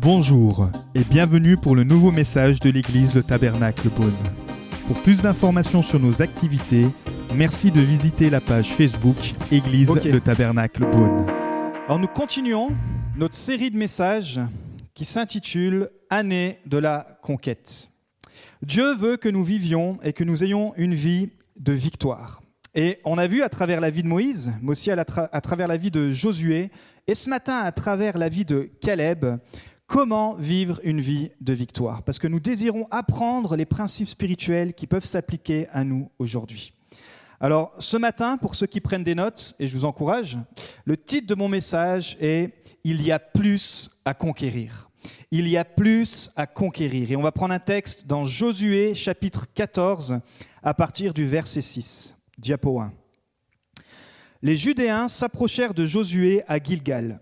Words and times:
Bonjour 0.00 0.68
et 0.94 1.04
bienvenue 1.04 1.56
pour 1.56 1.76
le 1.76 1.84
nouveau 1.84 2.10
message 2.10 2.60
de 2.60 2.70
l'église 2.70 3.14
Le 3.14 3.22
Tabernacle 3.22 3.88
Beaune. 3.88 4.12
Pour 4.86 5.00
plus 5.00 5.22
d'informations 5.22 5.80
sur 5.80 6.00
nos 6.00 6.20
activités, 6.20 6.86
merci 7.34 7.70
de 7.70 7.80
visiter 7.80 8.28
la 8.28 8.40
page 8.40 8.72
Facebook 8.72 9.16
Église. 9.50 9.88
Le 9.88 10.20
Tabernacle 10.20 10.84
Beaune. 10.90 11.26
Alors 11.86 11.98
nous 11.98 12.08
continuons 12.08 12.68
notre 13.16 13.34
série 13.34 13.70
de 13.70 13.76
messages 13.76 14.40
qui 14.94 15.04
s'intitule 15.04 15.90
Année 16.10 16.58
de 16.66 16.78
la 16.78 17.18
conquête. 17.22 17.88
Dieu 18.62 18.94
veut 18.94 19.16
que 19.16 19.28
nous 19.28 19.44
vivions 19.44 19.98
et 20.02 20.12
que 20.12 20.24
nous 20.24 20.44
ayons 20.44 20.74
une 20.76 20.94
vie 20.94 21.30
de 21.56 21.72
victoire. 21.72 22.41
Et 22.74 23.00
on 23.04 23.18
a 23.18 23.26
vu 23.26 23.42
à 23.42 23.50
travers 23.50 23.82
la 23.82 23.90
vie 23.90 24.02
de 24.02 24.08
Moïse, 24.08 24.50
mais 24.62 24.70
aussi 24.70 24.90
à, 24.90 25.04
travers 25.04 25.68
la 25.68 25.76
vie 25.76 25.90
de 25.90 26.08
Josué, 26.08 26.70
et 27.06 27.14
ce 27.14 27.28
matin 27.28 27.58
à 27.58 27.70
travers 27.70 28.16
la 28.16 28.30
vie 28.30 28.46
de 28.46 28.70
Caleb, 28.80 29.26
comment 29.86 30.34
vivre 30.36 30.80
une 30.82 31.00
vie 31.00 31.32
de 31.42 31.52
victoire? 31.52 32.02
Parce 32.02 32.18
que 32.18 32.28
nous 32.28 32.40
désirons 32.40 32.88
apprendre 32.90 33.56
les 33.56 33.66
principes 33.66 34.08
spirituels 34.08 34.72
qui 34.72 34.86
peuvent 34.86 35.04
s'appliquer 35.04 35.68
à 35.70 35.84
nous 35.84 36.10
aujourd'hui. 36.18 36.72
Alors, 37.40 37.74
ce 37.78 37.98
matin, 37.98 38.38
pour 38.38 38.54
ceux 38.54 38.66
qui 38.66 38.80
prennent 38.80 39.04
des 39.04 39.16
notes, 39.16 39.54
et 39.58 39.68
je 39.68 39.76
vous 39.76 39.84
encourage, 39.84 40.38
le 40.86 40.96
titre 40.96 41.26
de 41.26 41.34
mon 41.34 41.48
message 41.48 42.16
est 42.20 42.54
Il 42.84 43.02
y 43.02 43.12
a 43.12 43.18
plus 43.18 43.90
à 44.06 44.14
conquérir. 44.14 44.88
Il 45.30 45.46
y 45.46 45.58
a 45.58 45.66
plus 45.66 46.30
à 46.36 46.46
conquérir. 46.46 47.10
Et 47.10 47.16
on 47.16 47.22
va 47.22 47.32
prendre 47.32 47.52
un 47.52 47.58
texte 47.58 48.06
dans 48.06 48.24
Josué 48.24 48.94
chapitre 48.94 49.46
14 49.52 50.20
à 50.62 50.72
partir 50.72 51.12
du 51.12 51.26
verset 51.26 51.60
6. 51.60 52.16
Diapo 52.42 52.80
1. 52.80 52.92
Les 54.42 54.56
Judéens 54.56 55.08
s'approchèrent 55.08 55.74
de 55.74 55.86
Josué 55.86 56.42
à 56.48 56.58
Gilgal. 56.58 57.20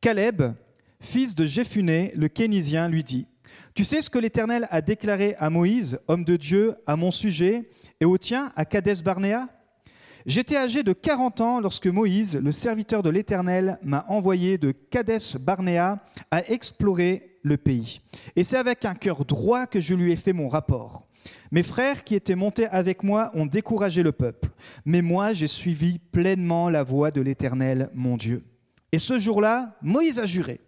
Caleb, 0.00 0.54
fils 1.00 1.34
de 1.34 1.44
Jéphuné, 1.44 2.12
le 2.14 2.28
Kénisien, 2.28 2.88
lui 2.88 3.02
dit 3.02 3.26
Tu 3.74 3.82
sais 3.82 4.00
ce 4.00 4.08
que 4.08 4.20
l'Éternel 4.20 4.68
a 4.70 4.80
déclaré 4.80 5.34
à 5.40 5.50
Moïse, 5.50 5.98
homme 6.06 6.22
de 6.22 6.36
Dieu, 6.36 6.76
à 6.86 6.94
mon 6.94 7.10
sujet, 7.10 7.68
et 8.00 8.04
au 8.04 8.16
tien, 8.16 8.52
à 8.54 8.64
Kadès 8.64 9.02
Barnéa? 9.02 9.48
J'étais 10.24 10.56
âgé 10.56 10.84
de 10.84 10.92
40 10.92 11.40
ans 11.40 11.60
lorsque 11.60 11.88
Moïse, 11.88 12.36
le 12.36 12.52
serviteur 12.52 13.02
de 13.02 13.10
l'Éternel, 13.10 13.76
m'a 13.82 14.04
envoyé 14.06 14.56
de 14.56 14.70
Kadès 14.70 15.36
Barnéa 15.40 15.98
à 16.30 16.48
explorer 16.48 17.40
le 17.42 17.56
pays. 17.56 18.00
Et 18.36 18.44
c'est 18.44 18.56
avec 18.56 18.84
un 18.84 18.94
cœur 18.94 19.24
droit 19.24 19.66
que 19.66 19.80
je 19.80 19.96
lui 19.96 20.12
ai 20.12 20.16
fait 20.16 20.32
mon 20.32 20.48
rapport. 20.48 21.09
Mes 21.50 21.62
frères 21.62 22.04
qui 22.04 22.14
étaient 22.14 22.34
montés 22.34 22.66
avec 22.66 23.02
moi 23.02 23.30
ont 23.34 23.46
découragé 23.46 24.02
le 24.02 24.12
peuple, 24.12 24.50
mais 24.84 25.02
moi 25.02 25.32
j'ai 25.32 25.46
suivi 25.46 25.98
pleinement 25.98 26.70
la 26.70 26.82
voie 26.82 27.10
de 27.10 27.20
l'Éternel, 27.20 27.90
mon 27.94 28.16
Dieu. 28.16 28.44
Et 28.92 28.98
ce 28.98 29.18
jour-là, 29.18 29.76
Moïse 29.82 30.18
a 30.18 30.26
juré, 30.26 30.60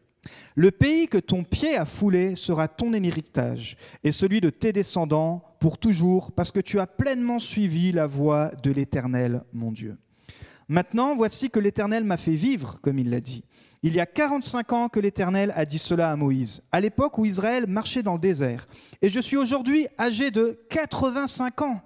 le 0.54 0.70
pays 0.70 1.08
que 1.08 1.18
ton 1.18 1.44
pied 1.44 1.76
a 1.76 1.84
foulé 1.84 2.36
sera 2.36 2.68
ton 2.68 2.92
héritage 2.92 3.76
et 4.04 4.12
celui 4.12 4.40
de 4.40 4.50
tes 4.50 4.72
descendants 4.72 5.42
pour 5.60 5.78
toujours, 5.78 6.32
parce 6.32 6.50
que 6.50 6.60
tu 6.60 6.78
as 6.78 6.86
pleinement 6.86 7.38
suivi 7.38 7.92
la 7.92 8.06
voie 8.06 8.50
de 8.62 8.70
l'Éternel, 8.70 9.42
mon 9.52 9.72
Dieu. 9.72 9.96
Maintenant, 10.68 11.16
voici 11.16 11.50
que 11.50 11.60
l'Éternel 11.60 12.04
m'a 12.04 12.16
fait 12.16 12.34
vivre, 12.34 12.78
comme 12.82 12.98
il 12.98 13.10
l'a 13.10 13.20
dit. 13.20 13.44
Il 13.82 13.94
y 13.94 14.00
a 14.00 14.06
45 14.06 14.72
ans 14.72 14.88
que 14.88 15.00
l'Éternel 15.00 15.52
a 15.56 15.64
dit 15.64 15.78
cela 15.78 16.12
à 16.12 16.16
Moïse, 16.16 16.62
à 16.70 16.80
l'époque 16.80 17.18
où 17.18 17.24
Israël 17.24 17.66
marchait 17.66 18.02
dans 18.02 18.14
le 18.14 18.20
désert. 18.20 18.68
Et 19.00 19.08
je 19.08 19.18
suis 19.18 19.36
aujourd'hui 19.36 19.88
âgé 19.98 20.30
de 20.30 20.60
85 20.70 21.62
ans. 21.62 21.82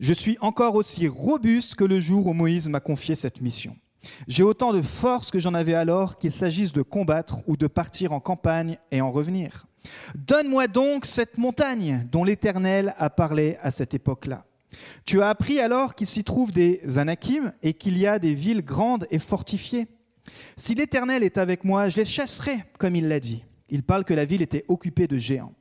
Je 0.00 0.12
suis 0.12 0.36
encore 0.40 0.74
aussi 0.74 1.06
robuste 1.06 1.76
que 1.76 1.84
le 1.84 2.00
jour 2.00 2.26
où 2.26 2.32
Moïse 2.32 2.68
m'a 2.68 2.80
confié 2.80 3.14
cette 3.14 3.40
mission. 3.40 3.76
J'ai 4.26 4.42
autant 4.42 4.72
de 4.72 4.82
force 4.82 5.30
que 5.30 5.38
j'en 5.38 5.54
avais 5.54 5.74
alors, 5.74 6.18
qu'il 6.18 6.32
s'agisse 6.32 6.72
de 6.72 6.82
combattre 6.82 7.48
ou 7.48 7.56
de 7.56 7.68
partir 7.68 8.10
en 8.10 8.18
campagne 8.18 8.78
et 8.90 9.00
en 9.00 9.12
revenir. 9.12 9.66
Donne-moi 10.16 10.66
donc 10.66 11.06
cette 11.06 11.38
montagne 11.38 12.08
dont 12.10 12.24
l'Éternel 12.24 12.94
a 12.98 13.10
parlé 13.10 13.56
à 13.60 13.70
cette 13.70 13.94
époque-là. 13.94 14.44
Tu 15.04 15.22
as 15.22 15.28
appris 15.28 15.60
alors 15.60 15.94
qu'il 15.94 16.06
s'y 16.06 16.24
trouve 16.24 16.52
des 16.52 16.80
Anakim 16.96 17.52
et 17.62 17.74
qu'il 17.74 17.98
y 17.98 18.06
a 18.06 18.18
des 18.18 18.34
villes 18.34 18.64
grandes 18.64 19.06
et 19.10 19.18
fortifiées. 19.18 19.86
Si 20.56 20.74
l'Éternel 20.74 21.22
est 21.22 21.38
avec 21.38 21.64
moi, 21.64 21.88
je 21.88 21.96
les 21.96 22.04
chasserai, 22.04 22.64
comme 22.78 22.96
il 22.96 23.08
l'a 23.08 23.20
dit. 23.20 23.44
Il 23.68 23.82
parle 23.82 24.04
que 24.04 24.14
la 24.14 24.24
ville 24.24 24.42
était 24.42 24.64
occupée 24.68 25.06
de 25.06 25.16
géants. 25.16 25.54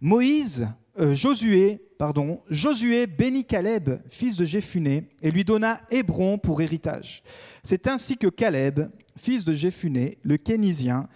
Moïse, 0.00 0.66
euh, 0.98 1.14
Josué, 1.14 1.80
pardon, 1.98 2.40
Josué 2.50 3.06
bénit 3.06 3.44
Caleb, 3.44 4.00
fils 4.08 4.36
de 4.36 4.44
Jéphuné, 4.44 5.04
et 5.22 5.30
lui 5.30 5.44
donna 5.44 5.80
Hébron 5.90 6.38
pour 6.38 6.60
héritage. 6.60 7.22
C'est 7.62 7.86
ainsi 7.86 8.16
que 8.16 8.26
Caleb, 8.26 8.90
fils 9.16 9.44
de 9.44 9.52
Jéphuné, 9.52 10.18
le 10.22 10.36
Kénisien, 10.36 11.08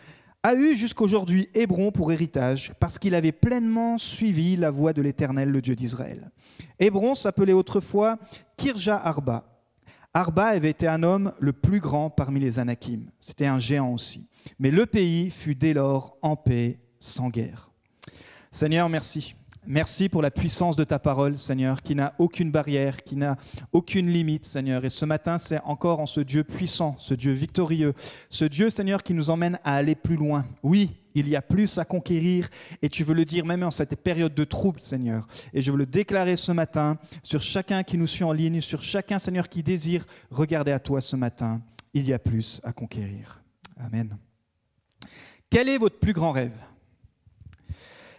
a 0.43 0.55
eu 0.55 0.77
jusqu'aujourd'hui 0.77 1.49
Hébron 1.55 1.91
pour 1.91 2.13
héritage, 2.13 2.73
parce 2.79 2.99
qu'il 2.99 3.17
avait 3.17 3.33
pleinement 3.33 3.99
suivi 3.99 4.57
la 4.57 4.71
voie 4.71 4.93
de 4.93 5.03
l'Éternel, 5.03 5.51
le 5.51 5.61
Dieu 5.61 5.75
d'Israël. 5.75 6.31
Hébron 6.79 7.15
s'appelait 7.15 7.53
autrefois 7.53 8.19
Kirja 8.57 8.97
Arba. 8.97 9.45
Arba 10.15 10.47
avait 10.47 10.71
été 10.71 10.89
un 10.89 11.03
homme 11.03 11.33
le 11.39 11.53
plus 11.53 11.81
grand 11.81 12.09
parmi 12.09 12.41
les 12.41 12.59
Anakim. 12.59 13.11
C'était 13.21 13.47
un 13.47 13.59
géant 13.59 13.93
aussi. 13.93 14.29
Mais 14.59 14.71
le 14.71 14.87
pays 14.87 15.31
fut 15.31 15.55
dès 15.55 15.75
lors 15.75 16.17
en 16.23 16.37
paix, 16.37 16.79
sans 17.01 17.29
guerre. 17.29 17.71
Seigneur, 18.51 18.89
merci. 18.89 19.35
Merci 19.69 20.09
pour 20.09 20.23
la 20.23 20.31
puissance 20.31 20.77
de 20.77 20.85
ta 20.85 21.01
parole, 21.01 21.39
Seigneur, 21.39 21.83
qui 21.83 21.97
n'a 21.97 22.15
aucune 22.19 22.53
barrière, 22.53 23.03
qui 23.03 23.17
n'a 23.17 23.37
aucune 23.73 24.09
limite, 24.09 24.47
Seigneur. 24.47 24.85
Et 24.85 24.91
ce 24.91 25.05
matin, 25.05 25.39
c'est 25.39 25.61
encore 25.65 25.99
en 25.99 26.07
ce 26.07 26.21
Dieu 26.21 26.45
puissant, 26.45 26.95
ce 27.01 27.15
Dieu 27.15 27.33
victorieux, 27.33 27.93
ce 28.29 28.45
Dieu, 28.45 28.71
Seigneur, 28.71 29.03
qui 29.03 29.13
nous 29.13 29.29
emmène 29.29 29.59
à 29.65 29.75
aller 29.75 29.97
plus 29.97 30.15
loin. 30.15 30.47
Oui, 30.63 30.93
il 31.17 31.29
y 31.29 31.35
a 31.35 31.43
plus 31.43 31.79
à 31.79 31.85
conquérir, 31.85 32.49
et 32.81 32.89
tu 32.89 33.03
veux 33.03 33.15
le 33.15 33.25
dire 33.25 33.45
même 33.45 33.65
en 33.65 33.73
cette 33.73 33.97
période 33.97 34.35
de 34.35 34.45
trouble, 34.45 34.79
Seigneur. 34.79 35.27
Et 35.53 35.63
je 35.63 35.73
veux 35.73 35.79
le 35.79 35.87
déclarer 35.87 36.37
ce 36.37 36.53
matin 36.53 36.97
sur 37.25 37.43
chacun 37.43 37.83
qui 37.83 37.99
nous 37.99 38.07
suit 38.07 38.25
en 38.25 38.33
ligne, 38.33 38.61
sur 38.61 38.85
chacun, 38.85 39.19
Seigneur, 39.19 39.49
qui 39.49 39.65
désire 39.65 40.07
regarder 40.31 40.71
à 40.71 40.79
toi 40.79 41.01
ce 41.01 41.17
matin. 41.17 41.61
Il 41.93 42.07
y 42.07 42.13
a 42.13 42.21
plus 42.21 42.61
à 42.63 42.73
conquérir. 42.73 43.43
Amen. 43.79 44.17
Quel 45.51 45.69
est 45.69 45.79
votre 45.79 45.99
plus 45.99 46.13
grand 46.13 46.31
rêve? 46.31 46.55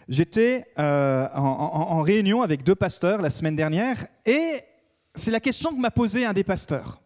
J'étais 0.10 0.66
euh, 0.80 1.28
en, 1.34 2.02
réunion 2.02 2.42
avec 2.42 2.64
deux 2.64 2.76
pasteurs 2.76 3.22
la 3.22 3.30
semaine 3.30 3.56
dernière 3.56 4.06
et 4.26 4.62
c'est 5.16 5.32
la 5.32 5.40
question 5.40 5.74
que 5.74 5.80
m'a 5.80 5.92
posée 5.92 6.26
un 6.26 6.34
des 6.34 6.46
pasteurs. 6.46 7.02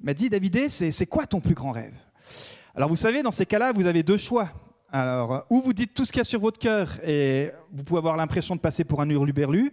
Il 0.00 0.06
m'a 0.06 0.14
dit, 0.14 0.28
Davidé, 0.28 0.68
c'est 0.68 1.06
quoi 1.06 1.26
ton 1.26 1.40
plus 1.40 1.54
grand 1.54 1.70
rêve? 1.70 1.94
Alors 2.74 2.88
vous 2.88 2.96
savez, 2.96 3.22
dans 3.22 3.30
ces 3.30 3.46
cas-là, 3.46 3.72
vous 3.72 3.86
avez 3.86 4.02
deux 4.02 4.16
choix. 4.16 4.50
Alors, 4.90 5.46
ou 5.48 5.62
vous 5.62 5.72
dites 5.72 5.94
tout 5.94 6.04
ce 6.04 6.12
qu'il 6.12 6.18
y 6.18 6.20
a 6.20 6.24
sur 6.24 6.40
votre 6.40 6.58
cœur 6.58 6.98
et 7.02 7.50
vous 7.72 7.82
pouvez 7.82 7.98
avoir 7.98 8.16
l'impression 8.16 8.56
de 8.56 8.60
passer 8.60 8.84
pour 8.84 9.00
un 9.00 9.08
hurluberlu, 9.08 9.72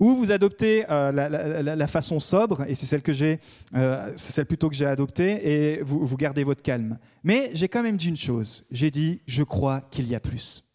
ou 0.00 0.14
vous 0.16 0.30
adoptez 0.30 0.84
euh, 0.90 1.12
la, 1.12 1.86
façon 1.86 2.20
sobre, 2.20 2.64
et 2.68 2.74
c'est 2.74 2.86
celle 2.86 3.02
que 3.02 3.12
j'ai, 3.12 3.40
euh, 3.74 4.12
celle 4.16 4.46
plutôt 4.46 4.68
que 4.68 4.74
j'ai 4.74 4.86
adoptée, 4.86 5.74
et 5.76 5.82
vous, 5.82 6.06
vous 6.06 6.16
gardez 6.16 6.44
votre 6.44 6.62
calme. 6.62 6.98
Mais 7.24 7.50
j'ai 7.54 7.68
quand 7.68 7.82
même 7.82 7.96
dit 7.96 8.08
une 8.08 8.16
chose. 8.16 8.64
J'ai 8.70 8.90
dit, 8.90 9.20
je 9.26 9.42
crois 9.42 9.82
qu'il 9.90 10.08
y 10.08 10.14
a 10.14 10.20
plus. 10.20 10.65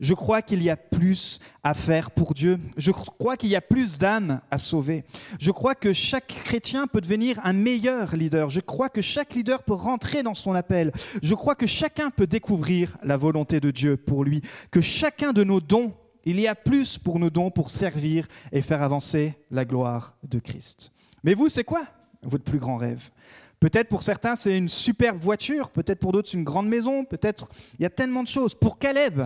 Je 0.00 0.14
crois 0.14 0.42
qu'il 0.42 0.62
y 0.62 0.70
a 0.70 0.76
plus 0.76 1.38
à 1.62 1.74
faire 1.74 2.10
pour 2.10 2.34
Dieu. 2.34 2.58
Je 2.76 2.90
crois 2.90 3.36
qu'il 3.36 3.50
y 3.50 3.56
a 3.56 3.60
plus 3.60 3.98
d'âmes 3.98 4.40
à 4.50 4.58
sauver. 4.58 5.04
Je 5.38 5.50
crois 5.50 5.74
que 5.74 5.92
chaque 5.92 6.28
chrétien 6.44 6.86
peut 6.86 7.00
devenir 7.00 7.38
un 7.44 7.52
meilleur 7.52 8.16
leader. 8.16 8.50
Je 8.50 8.60
crois 8.60 8.88
que 8.88 9.00
chaque 9.00 9.34
leader 9.34 9.62
peut 9.62 9.74
rentrer 9.74 10.22
dans 10.22 10.34
son 10.34 10.54
appel. 10.54 10.92
Je 11.22 11.34
crois 11.34 11.54
que 11.54 11.66
chacun 11.66 12.10
peut 12.10 12.26
découvrir 12.26 12.96
la 13.02 13.16
volonté 13.16 13.60
de 13.60 13.70
Dieu 13.70 13.96
pour 13.96 14.24
lui. 14.24 14.42
Que 14.70 14.80
chacun 14.80 15.32
de 15.32 15.44
nos 15.44 15.60
dons, 15.60 15.92
il 16.24 16.38
y 16.40 16.46
a 16.46 16.54
plus 16.54 16.98
pour 16.98 17.18
nos 17.18 17.30
dons 17.30 17.50
pour 17.50 17.70
servir 17.70 18.26
et 18.52 18.62
faire 18.62 18.82
avancer 18.82 19.34
la 19.50 19.64
gloire 19.64 20.14
de 20.22 20.38
Christ. 20.38 20.92
Mais 21.24 21.34
vous, 21.34 21.48
c'est 21.48 21.64
quoi 21.64 21.84
votre 22.22 22.44
plus 22.44 22.58
grand 22.58 22.76
rêve? 22.76 23.10
Peut-être 23.58 23.88
pour 23.88 24.02
certains, 24.02 24.36
c'est 24.36 24.56
une 24.56 24.70
superbe 24.70 25.18
voiture. 25.18 25.68
Peut-être 25.68 25.98
pour 25.98 26.12
d'autres, 26.12 26.30
c'est 26.30 26.38
une 26.38 26.44
grande 26.44 26.66
maison. 26.66 27.04
Peut-être, 27.04 27.50
il 27.78 27.82
y 27.82 27.86
a 27.86 27.90
tellement 27.90 28.22
de 28.22 28.28
choses. 28.28 28.54
Pour 28.54 28.78
Caleb, 28.78 29.20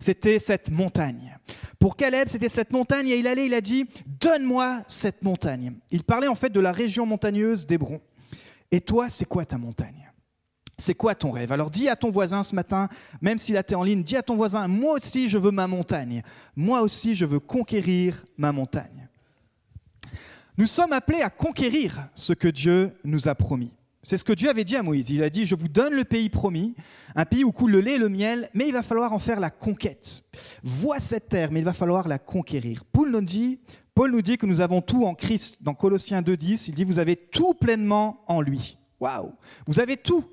c'était 0.00 0.38
cette 0.38 0.70
montagne. 0.70 1.36
Pour 1.78 1.96
Caleb, 1.96 2.28
c'était 2.28 2.48
cette 2.48 2.72
montagne 2.72 3.08
et 3.08 3.16
il 3.16 3.26
allait, 3.26 3.46
il 3.46 3.54
a 3.54 3.60
dit, 3.60 3.86
donne-moi 4.06 4.82
cette 4.88 5.22
montagne. 5.22 5.74
Il 5.90 6.04
parlait 6.04 6.28
en 6.28 6.34
fait 6.34 6.50
de 6.50 6.60
la 6.60 6.72
région 6.72 7.06
montagneuse 7.06 7.66
d'Hébron. 7.66 8.00
Et 8.70 8.80
toi, 8.80 9.08
c'est 9.08 9.24
quoi 9.24 9.44
ta 9.44 9.58
montagne? 9.58 10.10
C'est 10.76 10.94
quoi 10.94 11.14
ton 11.16 11.32
rêve? 11.32 11.50
Alors 11.50 11.70
dis 11.70 11.88
à 11.88 11.96
ton 11.96 12.10
voisin 12.10 12.44
ce 12.44 12.54
matin, 12.54 12.88
même 13.20 13.38
s'il 13.38 13.56
été 13.56 13.74
en 13.74 13.82
ligne, 13.82 14.04
dis 14.04 14.16
à 14.16 14.22
ton 14.22 14.36
voisin, 14.36 14.68
moi 14.68 14.94
aussi 14.94 15.28
je 15.28 15.36
veux 15.36 15.50
ma 15.50 15.66
montagne. 15.66 16.22
Moi 16.54 16.82
aussi 16.82 17.16
je 17.16 17.26
veux 17.26 17.40
conquérir 17.40 18.24
ma 18.36 18.52
montagne. 18.52 19.08
Nous 20.56 20.66
sommes 20.66 20.92
appelés 20.92 21.22
à 21.22 21.30
conquérir 21.30 22.08
ce 22.14 22.32
que 22.32 22.48
Dieu 22.48 22.92
nous 23.02 23.26
a 23.26 23.34
promis. 23.34 23.72
C'est 24.02 24.16
ce 24.16 24.24
que 24.24 24.32
Dieu 24.32 24.48
avait 24.48 24.64
dit 24.64 24.76
à 24.76 24.82
Moïse. 24.82 25.10
Il 25.10 25.22
a 25.22 25.30
dit, 25.30 25.44
je 25.44 25.54
vous 25.54 25.68
donne 25.68 25.92
le 25.92 26.04
pays 26.04 26.28
promis, 26.28 26.74
un 27.14 27.24
pays 27.24 27.44
où 27.44 27.52
coule 27.52 27.72
le 27.72 27.80
lait 27.80 27.94
et 27.94 27.98
le 27.98 28.08
miel, 28.08 28.48
mais 28.54 28.68
il 28.68 28.72
va 28.72 28.82
falloir 28.82 29.12
en 29.12 29.18
faire 29.18 29.40
la 29.40 29.50
conquête. 29.50 30.22
Vois 30.62 31.00
cette 31.00 31.28
terre, 31.28 31.50
mais 31.50 31.60
il 31.60 31.64
va 31.64 31.72
falloir 31.72 32.06
la 32.06 32.18
conquérir. 32.18 32.84
Paul 32.84 33.10
nous 33.10 33.20
dit, 33.20 33.58
Paul 33.94 34.12
nous 34.12 34.22
dit 34.22 34.38
que 34.38 34.46
nous 34.46 34.60
avons 34.60 34.80
tout 34.80 35.04
en 35.04 35.14
Christ. 35.14 35.58
Dans 35.60 35.74
Colossiens 35.74 36.22
2.10, 36.22 36.66
il 36.68 36.74
dit, 36.74 36.84
vous 36.84 37.00
avez 37.00 37.16
tout 37.16 37.54
pleinement 37.54 38.22
en 38.28 38.40
lui. 38.40 38.78
Waouh 39.00 39.32
Vous 39.66 39.80
avez 39.80 39.96
tout. 39.96 40.24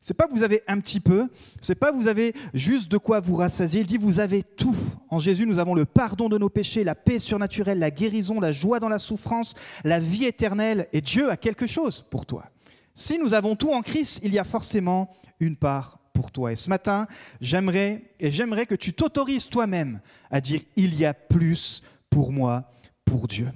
C'est 0.00 0.14
pas 0.14 0.26
que 0.26 0.32
vous 0.32 0.42
avez 0.42 0.62
un 0.66 0.80
petit 0.80 0.98
peu, 0.98 1.28
c'est 1.60 1.76
pas 1.76 1.92
que 1.92 1.96
vous 1.96 2.08
avez 2.08 2.34
juste 2.54 2.90
de 2.90 2.98
quoi 2.98 3.20
vous 3.20 3.36
rassasier. 3.36 3.82
Il 3.82 3.86
dit 3.86 3.98
vous 3.98 4.18
avez 4.18 4.42
tout. 4.42 4.74
En 5.08 5.20
Jésus, 5.20 5.46
nous 5.46 5.60
avons 5.60 5.76
le 5.76 5.84
pardon 5.84 6.28
de 6.28 6.36
nos 6.36 6.48
péchés, 6.48 6.82
la 6.82 6.96
paix 6.96 7.20
surnaturelle, 7.20 7.78
la 7.78 7.92
guérison, 7.92 8.40
la 8.40 8.50
joie 8.50 8.80
dans 8.80 8.88
la 8.88 8.98
souffrance, 8.98 9.54
la 9.84 10.00
vie 10.00 10.24
éternelle. 10.24 10.88
Et 10.92 11.00
Dieu 11.00 11.30
a 11.30 11.36
quelque 11.36 11.66
chose 11.66 12.04
pour 12.10 12.26
toi. 12.26 12.51
Si 12.94 13.18
nous 13.18 13.34
avons 13.34 13.56
tout 13.56 13.72
en 13.72 13.82
Christ, 13.82 14.20
il 14.22 14.32
y 14.32 14.38
a 14.38 14.44
forcément 14.44 15.14
une 15.40 15.56
part 15.56 15.98
pour 16.12 16.30
toi. 16.30 16.52
Et 16.52 16.56
ce 16.56 16.68
matin, 16.68 17.06
j'aimerais 17.40 18.02
et 18.20 18.30
j'aimerais 18.30 18.66
que 18.66 18.74
tu 18.74 18.92
t'autorises 18.92 19.48
toi-même 19.48 20.00
à 20.30 20.40
dire 20.40 20.60
il 20.76 20.94
y 20.94 21.04
a 21.04 21.14
plus 21.14 21.82
pour 22.10 22.32
moi, 22.32 22.64
pour 23.04 23.28
Dieu. 23.28 23.50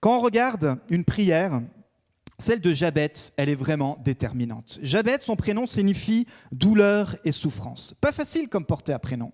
Quand 0.00 0.18
on 0.18 0.20
regarde 0.20 0.78
une 0.90 1.04
prière, 1.04 1.62
celle 2.40 2.60
de 2.60 2.72
Jabet, 2.72 3.12
elle 3.36 3.48
est 3.48 3.56
vraiment 3.56 3.98
déterminante. 4.04 4.78
Jabet, 4.80 5.18
son 5.20 5.34
prénom 5.34 5.66
signifie 5.66 6.26
douleur 6.52 7.16
et 7.24 7.32
souffrance. 7.32 7.94
Pas 8.00 8.12
facile 8.12 8.48
comme 8.48 8.64
porter 8.64 8.92
un 8.92 9.00
prénom. 9.00 9.32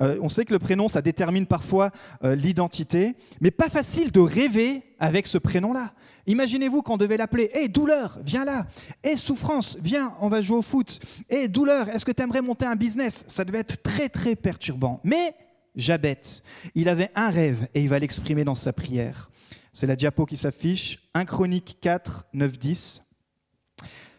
Euh, 0.00 0.18
on 0.20 0.28
sait 0.28 0.44
que 0.44 0.52
le 0.52 0.58
prénom, 0.58 0.88
ça 0.88 1.00
détermine 1.00 1.46
parfois 1.46 1.90
euh, 2.24 2.34
l'identité, 2.34 3.14
mais 3.40 3.50
pas 3.50 3.70
facile 3.70 4.12
de 4.12 4.20
rêver 4.20 4.82
avec 4.98 5.26
ce 5.26 5.38
prénom-là. 5.38 5.94
Imaginez-vous 6.26 6.82
qu'on 6.82 6.98
devait 6.98 7.16
l'appeler 7.16 7.50
Hé, 7.54 7.68
douleur, 7.68 8.20
viens 8.24 8.44
là. 8.44 8.66
Hé, 9.02 9.16
souffrance, 9.16 9.78
viens, 9.80 10.12
on 10.20 10.28
va 10.28 10.42
jouer 10.42 10.58
au 10.58 10.62
foot. 10.62 11.00
Hé, 11.30 11.48
douleur, 11.48 11.88
est-ce 11.88 12.04
que 12.04 12.12
tu 12.12 12.22
aimerais 12.22 12.42
monter 12.42 12.66
un 12.66 12.76
business? 12.76 13.24
Ça 13.28 13.46
devait 13.46 13.60
être 13.60 13.82
très, 13.82 14.10
très 14.10 14.36
perturbant. 14.36 15.00
Mais 15.04 15.34
Jabet, 15.74 16.20
il 16.74 16.90
avait 16.90 17.10
un 17.14 17.30
rêve 17.30 17.66
et 17.74 17.80
il 17.80 17.88
va 17.88 17.98
l'exprimer 17.98 18.44
dans 18.44 18.54
sa 18.54 18.74
prière. 18.74 19.30
C'est 19.72 19.86
la 19.86 19.96
diapo 19.96 20.26
qui 20.26 20.36
s'affiche. 20.36 20.98
1 21.14 21.24
Chronique 21.24 21.78
4, 21.80 22.26
9, 22.34 22.58
10. 22.58 23.02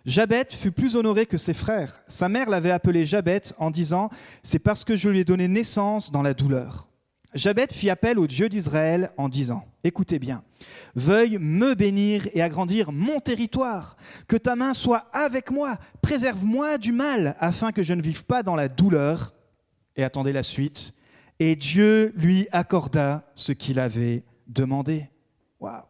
Jabet 0.06 0.48
fut 0.50 0.72
plus 0.72 0.96
honoré 0.96 1.28
que 1.28 1.38
ses 1.38 1.54
frères. 1.54 2.02
Sa 2.08 2.28
mère 2.28 2.50
l'avait 2.50 2.72
appelé 2.72 3.06
Jabet 3.06 3.44
en 3.58 3.72
disant 3.72 4.10
C'est 4.44 4.60
parce 4.60 4.84
que 4.84 4.96
je 4.96 5.10
lui 5.10 5.20
ai 5.20 5.24
donné 5.24 5.48
naissance 5.48 6.12
dans 6.12 6.24
la 6.24 6.34
douleur. 6.34 6.88
Jabet 7.36 7.68
fit 7.72 7.90
appel 7.90 8.20
au 8.20 8.28
Dieu 8.28 8.50
d'Israël 8.50 9.12
en 9.16 9.30
disant 9.30 9.66
Écoutez 9.84 10.18
bien, 10.18 10.44
veuille 10.96 11.38
me 11.40 11.76
bénir 11.76 12.28
et 12.34 12.42
agrandir 12.42 12.92
mon 12.92 13.20
territoire, 13.20 13.96
que 14.28 14.38
ta 14.38 14.56
main 14.56 14.74
soit 14.74 15.08
avec 15.14 15.52
moi, 15.52 15.78
préserve-moi 16.02 16.78
du 16.78 16.92
mal, 16.92 17.36
afin 17.40 17.72
que 17.72 17.84
je 17.84 17.94
ne 17.94 18.02
vive 18.02 18.26
pas 18.26 18.44
dans 18.44 18.56
la 18.56 18.70
douleur. 18.70 19.34
Et 19.96 20.04
attendez 20.04 20.34
la 20.34 20.44
suite. 20.44 20.94
Et 21.40 21.56
Dieu 21.56 22.12
lui 22.16 22.48
accorda 22.52 23.32
ce 23.36 23.52
qu'il 23.52 23.80
avait 23.80 24.24
demandé. 24.48 25.10
Waouh 25.64 25.84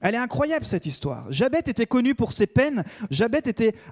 elle 0.00 0.16
est 0.16 0.18
incroyable 0.18 0.66
cette 0.66 0.84
histoire. 0.84 1.32
Jabet 1.32 1.62
était 1.64 1.86
connu 1.86 2.14
pour 2.14 2.32
ses 2.32 2.46
peines, 2.46 2.84
Jabet 3.10 3.42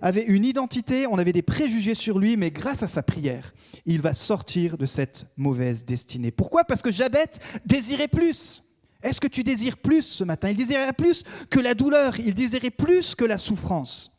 avait 0.03 0.25
une 0.25 0.45
identité, 0.45 1.07
on 1.07 1.17
avait 1.17 1.33
des 1.33 1.41
préjugés 1.41 1.95
sur 1.95 2.19
lui, 2.19 2.37
mais 2.37 2.51
grâce 2.51 2.83
à 2.83 2.89
sa 2.89 3.03
prière, 3.03 3.55
il 3.87 4.03
va 4.03 4.13
sortir 4.13 4.77
de 4.77 4.85
cette 4.85 5.25
mauvaise 5.39 5.87
destinée. 5.87 6.31
Pourquoi? 6.31 6.65
Parce 6.65 6.83
que 6.83 6.91
Jabet 6.91 7.31
désirait 7.65 8.09
plus. 8.09 8.63
Est-ce 9.03 9.23
que 9.23 9.27
tu 9.27 9.43
désires 9.43 9.79
plus 9.79 10.03
ce 10.03 10.23
matin? 10.23 10.51
Il 10.51 10.57
désirait 10.57 10.93
plus 10.93 11.25
que 11.49 11.61
la 11.61 11.73
douleur, 11.73 12.21
il 12.21 12.35
désirait 12.35 12.71
plus 12.71 13.15
que 13.15 13.25
la 13.25 13.39
souffrance. 13.39 14.15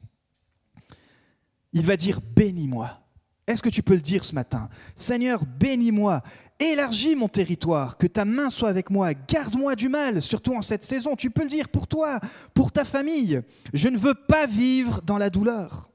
Il 1.73 1.83
va 1.83 1.95
dire 1.95 2.21
bénis-moi. 2.35 3.03
Est-ce 3.45 3.61
que 3.61 3.69
tu 3.69 3.83
peux 3.83 3.93
le 3.93 4.01
dire 4.01 4.25
ce 4.25 4.33
matin? 4.33 4.67
Seigneur, 4.95 5.45
bénis-moi. 5.45 6.23
Élargis 6.71 7.15
mon 7.15 7.27
territoire, 7.27 7.97
que 7.97 8.07
ta 8.07 8.23
main 8.23 8.49
soit 8.49 8.69
avec 8.69 8.89
moi, 8.89 9.13
garde-moi 9.13 9.75
du 9.75 9.89
mal, 9.89 10.21
surtout 10.21 10.55
en 10.55 10.61
cette 10.61 10.83
saison. 10.83 11.15
Tu 11.15 11.29
peux 11.29 11.43
le 11.43 11.49
dire 11.49 11.67
pour 11.67 11.87
toi, 11.87 12.21
pour 12.53 12.71
ta 12.71 12.85
famille. 12.85 13.41
Je 13.73 13.89
ne 13.89 13.97
veux 13.97 14.13
pas 14.13 14.45
vivre 14.45 15.01
dans 15.01 15.17
la 15.17 15.29
douleur. 15.29 15.91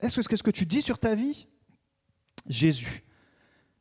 Est-ce 0.00 0.20
que 0.28 0.36
ce 0.36 0.42
que 0.42 0.50
tu 0.50 0.66
dis 0.66 0.82
sur 0.82 0.98
ta 0.98 1.14
vie? 1.14 1.46
Jésus, 2.46 3.04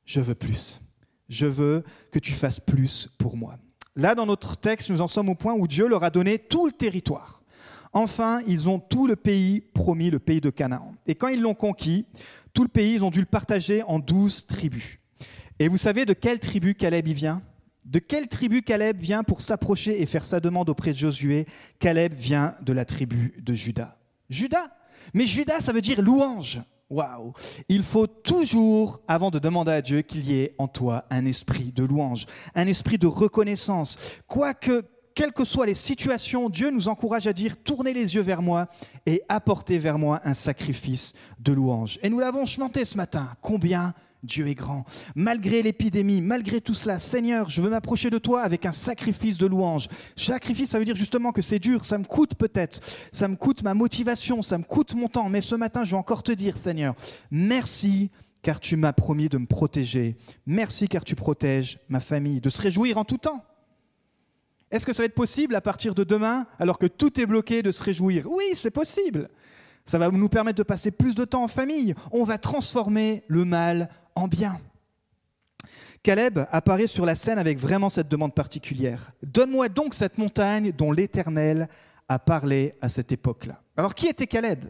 je 0.06 0.22
veux 0.22 0.36
plus. 0.36 0.80
Je 1.28 1.48
veux 1.48 1.84
que 2.12 2.20
tu 2.20 2.32
fasses 2.32 2.60
plus 2.60 3.10
pour 3.18 3.36
moi. 3.36 3.58
Là, 3.96 4.16
dans 4.16 4.26
notre 4.26 4.56
texte, 4.56 4.90
nous 4.90 5.02
en 5.02 5.08
sommes 5.08 5.30
au 5.30 5.36
point 5.36 5.54
où 5.54 5.68
Dieu 5.68 5.88
leur 5.88 6.04
a 6.04 6.10
donné 6.10 6.40
tout 6.40 6.66
le 6.66 6.72
territoire. 6.72 7.42
Enfin, 7.92 8.42
ils 8.48 8.70
ont 8.70 8.80
tout 8.80 9.06
le 9.06 9.18
pays 9.18 9.60
promis, 9.60 10.10
le 10.10 10.20
pays 10.20 10.40
de 10.40 10.50
Canaan. 10.50 10.94
Et 11.08 11.16
quand 11.16 11.28
ils 11.28 11.42
l'ont 11.42 11.56
conquis, 11.56 12.06
tout 12.54 12.64
le 12.64 12.70
pays, 12.70 12.94
ils 12.94 13.04
ont 13.04 13.12
dû 13.12 13.20
le 13.20 13.26
partager 13.26 13.84
en 13.84 14.00
douze 14.00 14.46
tribus. 14.46 15.01
Et 15.62 15.68
vous 15.68 15.78
savez 15.78 16.08
de 16.08 16.14
quelle 16.14 16.40
tribu 16.40 16.74
Caleb 16.74 17.08
y 17.08 17.14
vient? 17.14 17.44
De 17.86 18.00
quelle 18.00 18.28
tribu 18.28 18.64
Caleb 18.64 18.98
vient 18.98 19.22
pour 19.22 19.42
s'approcher 19.42 20.02
et 20.02 20.08
faire 20.08 20.26
sa 20.26 20.40
demande 20.40 20.70
auprès 20.70 20.90
de 20.90 20.98
Josué? 20.98 21.46
Caleb 21.78 22.16
vient 22.16 22.56
de 22.64 22.74
la 22.74 22.84
tribu 22.84 23.36
de 23.38 23.54
Judas. 23.54 23.96
Judas 24.28 24.72
Mais 25.14 25.28
Judas, 25.28 25.62
ça 25.62 25.72
veut 25.72 25.82
dire 25.82 26.02
louange. 26.02 26.64
Waouh 26.90 27.34
Il 27.70 27.84
faut 27.84 28.08
toujours, 28.08 29.02
avant 29.08 29.30
de 29.30 29.38
demander 29.38 29.74
à 29.74 29.84
Dieu, 29.84 30.02
qu'il 30.02 30.26
y 30.28 30.40
ait 30.40 30.56
en 30.58 30.68
toi 30.68 31.06
un 31.12 31.28
esprit 31.28 31.72
de 31.72 31.84
louange, 31.84 32.26
un 32.56 32.66
esprit 32.66 32.98
de 32.98 33.06
reconnaissance. 33.06 34.00
Quoique, 34.26 34.84
quelles 35.14 35.32
que 35.32 35.46
soient 35.46 35.68
les 35.68 35.76
situations, 35.76 36.50
Dieu 36.50 36.72
nous 36.72 36.88
encourage 36.88 37.28
à 37.28 37.34
dire 37.34 37.56
tournez 37.64 37.94
les 37.94 38.16
yeux 38.16 38.24
vers 38.24 38.42
moi 38.42 38.68
et 39.06 39.22
apportez 39.30 39.78
vers 39.78 40.00
moi 40.00 40.22
un 40.26 40.34
sacrifice 40.34 41.14
de 41.38 41.54
louange. 41.54 42.00
Et 42.02 42.10
nous 42.10 42.18
l'avons 42.18 42.48
chanté 42.48 42.84
ce 42.84 42.98
matin. 42.98 43.36
Combien 43.42 43.94
Dieu 44.24 44.48
est 44.48 44.56
grand. 44.56 44.86
Malgré 45.16 45.64
l'épidémie, 45.64 46.22
malgré 46.22 46.62
tout 46.62 46.74
cela, 46.74 47.00
Seigneur, 47.00 47.50
je 47.50 47.62
veux 47.62 47.70
m'approcher 47.70 48.10
de 48.10 48.20
toi 48.20 48.42
avec 48.42 48.66
un 48.66 48.72
sacrifice 48.72 49.38
de 49.38 49.48
louange. 49.48 49.88
Sacrifice, 50.16 50.70
ça 50.70 50.80
veut 50.80 50.86
dire 50.86 50.96
justement 50.96 51.32
que 51.32 51.42
c'est 51.42 51.60
dur, 51.60 51.86
ça 51.86 51.98
me 51.98 52.04
coûte 52.04 52.36
peut-être, 52.36 52.80
ça 53.12 53.28
me 53.28 53.36
coûte 53.36 53.64
ma 53.64 53.74
motivation, 53.74 54.42
ça 54.42 54.58
me 54.58 54.64
coûte 54.64 54.94
mon 54.94 55.08
temps, 55.08 55.30
mais 55.30 55.42
ce 55.42 55.56
matin, 55.56 55.84
je 55.84 55.92
vais 55.92 55.98
encore 55.98 56.24
te 56.24 56.32
dire, 56.32 56.58
Seigneur, 56.58 56.96
merci 57.32 58.12
car 58.44 58.60
tu 58.60 58.76
m'as 58.76 58.94
promis 58.94 59.30
de 59.30 59.38
me 59.38 59.46
protéger. 59.46 60.18
Merci 60.46 60.88
car 60.88 61.04
tu 61.04 61.16
protèges 61.16 61.80
ma 61.90 62.00
famille, 62.00 62.42
de 62.42 62.50
se 62.50 62.62
réjouir 62.62 62.98
en 62.98 63.06
tout 63.06 63.18
temps. 63.18 63.44
Est-ce 64.72 64.86
que 64.86 64.94
ça 64.94 65.04
va 65.04 65.06
être 65.06 65.16
possible 65.16 65.56
à 65.56 65.62
partir 65.62 65.94
de 65.94 66.04
demain, 66.04 66.46
alors 66.58 66.80
que 66.80 66.86
tout 66.86 67.20
est 67.20 67.26
bloqué, 67.26 67.62
de 67.62 67.72
se 67.72 67.84
réjouir? 67.84 68.26
Oui, 68.32 68.46
c'est 68.56 68.72
possible. 68.72 69.30
Ça 69.86 69.98
va 69.98 70.10
nous 70.10 70.30
permettre 70.30 70.60
de 70.60 70.64
passer 70.64 70.92
plus 70.92 71.16
de 71.16 71.26
temps 71.26 71.44
en 71.44 71.48
famille. 71.48 71.94
On 72.12 72.24
va 72.24 72.38
transformer 72.38 73.24
le 73.28 73.46
mal 73.46 73.90
en 74.16 74.28
bien. 74.28 74.60
Caleb 76.04 76.40
apparaît 76.52 76.88
sur 76.88 77.06
la 77.06 77.16
scène 77.16 77.38
avec 77.38 77.60
vraiment 77.60 77.90
cette 77.90 78.08
demande 78.08 78.34
particulière. 78.34 79.12
Donne-moi 79.22 79.70
donc 79.70 79.94
cette 79.94 80.18
montagne 80.18 80.72
dont 80.72 80.92
l'Éternel 80.92 81.70
a 82.10 82.18
parlé 82.18 82.74
à 82.82 82.90
cette 82.90 83.12
époque-là. 83.12 83.62
Alors 83.78 83.94
qui 83.94 84.08
était 84.08 84.28
Caleb? 84.28 84.66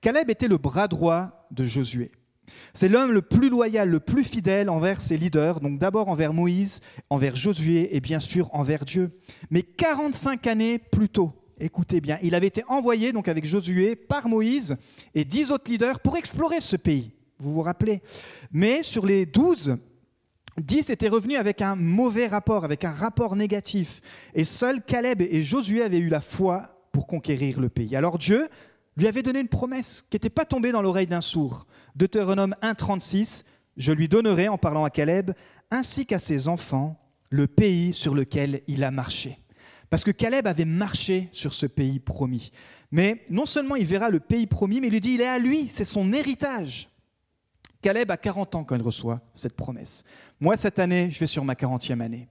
Caleb 0.00 0.30
était 0.30 0.48
le 0.48 0.56
bras 0.56 0.88
droit 0.88 1.46
de 1.50 1.64
Josué. 1.64 2.12
C'est 2.74 2.88
l'homme 2.88 3.12
le 3.12 3.22
plus 3.22 3.48
loyal, 3.48 3.88
le 3.88 4.00
plus 4.00 4.24
fidèle 4.24 4.70
envers 4.70 5.02
ses 5.02 5.16
leaders, 5.16 5.60
donc 5.60 5.78
d'abord 5.78 6.08
envers 6.08 6.32
Moïse, 6.32 6.80
envers 7.08 7.36
Josué 7.36 7.94
et 7.96 8.00
bien 8.00 8.20
sûr 8.20 8.52
envers 8.54 8.84
Dieu. 8.84 9.10
Mais 9.50 9.62
45 9.62 10.46
années 10.46 10.78
plus 10.78 11.08
tôt, 11.08 11.32
écoutez 11.58 12.00
bien, 12.00 12.18
il 12.22 12.34
avait 12.34 12.46
été 12.46 12.64
envoyé 12.68 13.12
donc 13.12 13.28
avec 13.28 13.44
Josué 13.44 13.96
par 13.96 14.28
Moïse 14.28 14.76
et 15.14 15.24
dix 15.24 15.50
autres 15.50 15.70
leaders 15.70 16.00
pour 16.00 16.16
explorer 16.16 16.60
ce 16.60 16.76
pays. 16.76 17.12
Vous 17.40 17.52
vous 17.52 17.62
rappelez 17.62 18.02
Mais 18.52 18.82
sur 18.82 19.06
les 19.06 19.26
douze, 19.26 19.76
dix 20.58 20.90
étaient 20.90 21.08
revenus 21.08 21.38
avec 21.38 21.62
un 21.62 21.74
mauvais 21.74 22.26
rapport, 22.26 22.64
avec 22.64 22.84
un 22.84 22.92
rapport 22.92 23.34
négatif. 23.34 24.00
Et 24.34 24.44
seuls 24.44 24.82
Caleb 24.82 25.22
et 25.22 25.42
Josué 25.42 25.82
avaient 25.82 25.98
eu 25.98 26.08
la 26.08 26.20
foi 26.20 26.86
pour 26.92 27.06
conquérir 27.06 27.60
le 27.60 27.68
pays. 27.68 27.96
Alors 27.96 28.18
Dieu 28.18 28.48
lui 28.96 29.06
avait 29.06 29.22
donné 29.22 29.40
une 29.40 29.48
promesse 29.48 30.04
qui 30.10 30.16
n'était 30.16 30.30
pas 30.30 30.44
tombée 30.44 30.72
dans 30.72 30.82
l'oreille 30.82 31.06
d'un 31.06 31.20
sourd. 31.20 31.66
Deutéronome 31.96 32.54
1,36 32.62 33.44
Je 33.76 33.92
lui 33.92 34.08
donnerai, 34.08 34.48
en 34.48 34.58
parlant 34.58 34.84
à 34.84 34.90
Caleb, 34.90 35.32
ainsi 35.70 36.04
qu'à 36.04 36.18
ses 36.18 36.48
enfants, 36.48 37.00
le 37.30 37.46
pays 37.46 37.94
sur 37.94 38.14
lequel 38.14 38.62
il 38.66 38.84
a 38.84 38.90
marché. 38.90 39.38
Parce 39.88 40.04
que 40.04 40.10
Caleb 40.10 40.46
avait 40.46 40.64
marché 40.64 41.28
sur 41.32 41.54
ce 41.54 41.66
pays 41.66 41.98
promis. 42.00 42.52
Mais 42.92 43.24
non 43.30 43.46
seulement 43.46 43.76
il 43.76 43.86
verra 43.86 44.10
le 44.10 44.20
pays 44.20 44.46
promis, 44.46 44.80
mais 44.80 44.88
il 44.88 44.92
lui 44.92 45.00
dit 45.00 45.12
il 45.12 45.20
est 45.20 45.26
à 45.26 45.38
lui, 45.38 45.68
c'est 45.70 45.84
son 45.84 46.12
héritage. 46.12 46.89
Caleb 47.82 48.10
a 48.10 48.16
40 48.16 48.54
ans 48.56 48.64
quand 48.64 48.76
il 48.76 48.82
reçoit 48.82 49.20
cette 49.32 49.54
promesse. 49.54 50.04
Moi, 50.40 50.56
cette 50.56 50.78
année, 50.78 51.10
je 51.10 51.18
vais 51.20 51.26
sur 51.26 51.44
ma 51.44 51.54
40e 51.54 52.00
année. 52.00 52.28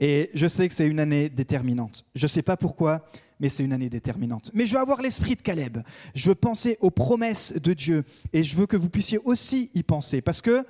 Et 0.00 0.30
je 0.34 0.46
sais 0.46 0.68
que 0.68 0.74
c'est 0.74 0.86
une 0.86 1.00
année 1.00 1.28
déterminante. 1.28 2.04
Je 2.14 2.24
ne 2.24 2.28
sais 2.28 2.42
pas 2.42 2.56
pourquoi, 2.56 3.04
mais 3.40 3.48
c'est 3.48 3.64
une 3.64 3.72
année 3.72 3.88
déterminante. 3.88 4.50
Mais 4.54 4.66
je 4.66 4.74
veux 4.74 4.80
avoir 4.80 5.00
l'esprit 5.00 5.36
de 5.36 5.42
Caleb. 5.42 5.78
Je 6.14 6.28
veux 6.28 6.34
penser 6.34 6.76
aux 6.80 6.90
promesses 6.90 7.52
de 7.52 7.72
Dieu. 7.72 8.04
Et 8.32 8.42
je 8.42 8.56
veux 8.56 8.66
que 8.66 8.76
vous 8.76 8.90
puissiez 8.90 9.18
aussi 9.24 9.70
y 9.74 9.82
penser. 9.82 10.20
Parce 10.20 10.42
que 10.42 10.64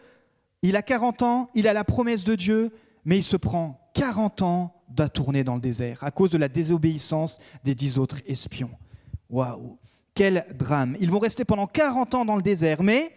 il 0.63 0.77
a 0.77 0.83
40 0.83 1.23
ans, 1.23 1.51
il 1.55 1.69
a 1.69 1.73
la 1.73 1.85
promesse 1.85 2.25
de 2.25 2.35
Dieu, 2.35 2.73
mais 3.05 3.19
il 3.19 3.23
se 3.23 3.37
prend 3.37 3.81
40 3.95 4.43
ans 4.43 4.75
d'à 4.89 5.09
tourner 5.09 5.45
dans 5.45 5.55
le 5.55 5.61
désert 5.61 6.03
à 6.03 6.11
cause 6.11 6.31
de 6.31 6.39
la 6.39 6.49
désobéissance 6.49 7.39
des 7.65 7.75
dix 7.75 7.99
autres 7.99 8.21
espions. 8.27 8.71
Waouh 9.31 9.79
Quel 10.15 10.47
drame 10.57 10.97
Ils 11.01 11.11
vont 11.11 11.19
rester 11.19 11.45
pendant 11.45 11.67
40 11.67 12.15
ans 12.15 12.25
dans 12.25 12.37
le 12.37 12.43
désert, 12.43 12.83
mais 12.83 13.13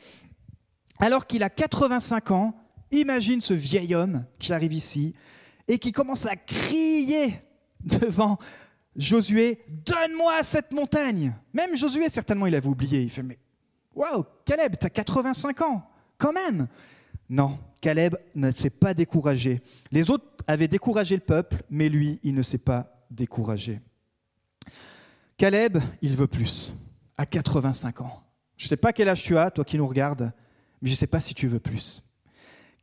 alors 0.99 1.25
qu'il 1.25 1.43
a 1.43 1.49
85 1.49 2.31
ans, 2.31 2.55
imagine 2.91 3.41
ce 3.41 3.53
vieil 3.53 3.95
homme 3.95 4.25
qui 4.37 4.53
arrive 4.53 4.73
ici 4.73 5.15
et 5.67 5.79
qui 5.79 5.91
commence 5.91 6.25
à 6.25 6.35
crier 6.35 7.41
devant 7.83 8.37
Josué, 8.95 9.63
donne-moi 9.67 10.43
cette 10.43 10.71
montagne. 10.71 11.33
Même 11.53 11.77
Josué, 11.77 12.09
certainement, 12.09 12.47
il 12.47 12.55
avait 12.55 12.67
oublié. 12.67 13.01
Il 13.01 13.09
fait, 13.09 13.23
mais 13.23 13.39
waouh, 13.95 14.25
Caleb, 14.45 14.75
tu 14.79 14.85
as 14.85 14.89
85 14.89 15.61
ans, 15.61 15.89
quand 16.17 16.33
même. 16.33 16.67
Non, 17.29 17.59
Caleb 17.81 18.15
ne 18.35 18.51
s'est 18.51 18.69
pas 18.69 18.93
découragé. 18.93 19.61
Les 19.91 20.09
autres 20.09 20.25
avaient 20.47 20.67
découragé 20.67 21.15
le 21.15 21.21
peuple, 21.21 21.63
mais 21.69 21.87
lui, 21.87 22.19
il 22.23 22.33
ne 22.33 22.41
s'est 22.41 22.57
pas 22.57 23.05
découragé. 23.09 23.79
Caleb, 25.37 25.77
il 26.01 26.15
veut 26.17 26.27
plus, 26.27 26.73
à 27.15 27.25
85 27.25 28.01
ans. 28.01 28.23
Je 28.57 28.65
ne 28.65 28.69
sais 28.69 28.77
pas 28.77 28.91
quel 28.91 29.07
âge 29.07 29.23
tu 29.23 29.37
as, 29.37 29.51
toi 29.51 29.63
qui 29.63 29.77
nous 29.77 29.87
regardes, 29.87 30.33
mais 30.81 30.89
je 30.89 30.93
ne 30.93 30.98
sais 30.98 31.07
pas 31.07 31.19
si 31.19 31.33
tu 31.33 31.48
veux 31.48 31.59
plus. 31.59 32.01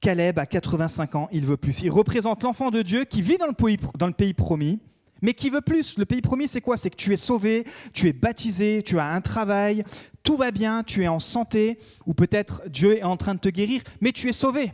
Caleb, 0.00 0.38
à 0.38 0.47
85 0.47 1.15
ans, 1.15 1.29
il 1.33 1.47
veut 1.47 1.57
plus. 1.57 1.81
Il 1.83 1.91
représente 1.91 2.43
l'enfant 2.43 2.71
de 2.71 2.83
Dieu 2.83 3.05
qui 3.05 3.23
vit 3.23 3.38
dans 3.38 3.47
le 3.47 3.55
pays, 3.55 3.79
dans 3.99 4.07
le 4.07 4.12
pays 4.12 4.35
promis, 4.35 4.79
mais 5.23 5.35
qui 5.35 5.50
veut 5.50 5.62
plus. 5.62 5.99
Le 5.99 6.05
pays 6.05 6.21
promis, 6.21 6.49
c'est 6.49 6.61
quoi? 6.61 6.76
C'est 6.76 6.91
que 6.91 6.97
tu 6.97 7.12
es 7.12 7.17
sauvé, 7.17 7.65
tu 7.93 8.09
es 8.09 8.12
baptisé, 8.12 8.83
tu 8.85 8.99
as 8.99 9.07
un 9.07 9.21
travail, 9.21 9.85
tout 10.23 10.37
va 10.37 10.50
bien, 10.50 10.83
tu 10.83 11.03
es 11.03 11.09
en 11.09 11.19
santé, 11.19 11.79
ou 12.05 12.15
peut-être 12.15 12.62
Dieu 12.69 12.99
est 12.99 13.05
en 13.05 13.17
train 13.17 13.35
de 13.35 13.41
te 13.41 13.49
guérir, 13.49 13.83
mais 14.00 14.12
tu 14.12 14.29
es 14.29 14.33
sauvé. 14.33 14.73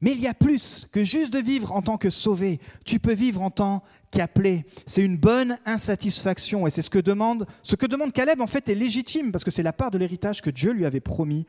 Mais 0.00 0.12
il 0.12 0.20
y 0.20 0.26
a 0.26 0.34
plus 0.34 0.88
que 0.90 1.04
juste 1.04 1.32
de 1.32 1.38
vivre 1.38 1.70
en 1.70 1.82
tant 1.82 1.96
que 1.96 2.10
sauvé. 2.10 2.58
Tu 2.84 2.98
peux 2.98 3.14
vivre 3.14 3.40
en 3.40 3.50
tant 3.50 3.84
qu'appelé. 4.10 4.64
C'est 4.84 5.04
une 5.04 5.16
bonne 5.16 5.58
insatisfaction. 5.64 6.66
Et 6.66 6.70
c'est 6.70 6.82
ce 6.82 6.90
que 6.90 6.98
demande, 6.98 7.46
ce 7.62 7.76
que 7.76 7.86
demande 7.86 8.12
Caleb, 8.12 8.40
en 8.40 8.48
fait, 8.48 8.68
est 8.68 8.74
légitime, 8.74 9.30
parce 9.30 9.44
que 9.44 9.52
c'est 9.52 9.62
la 9.62 9.72
part 9.72 9.92
de 9.92 9.98
l'héritage 9.98 10.42
que 10.42 10.50
Dieu 10.50 10.72
lui 10.72 10.86
avait 10.86 11.00
promis 11.00 11.46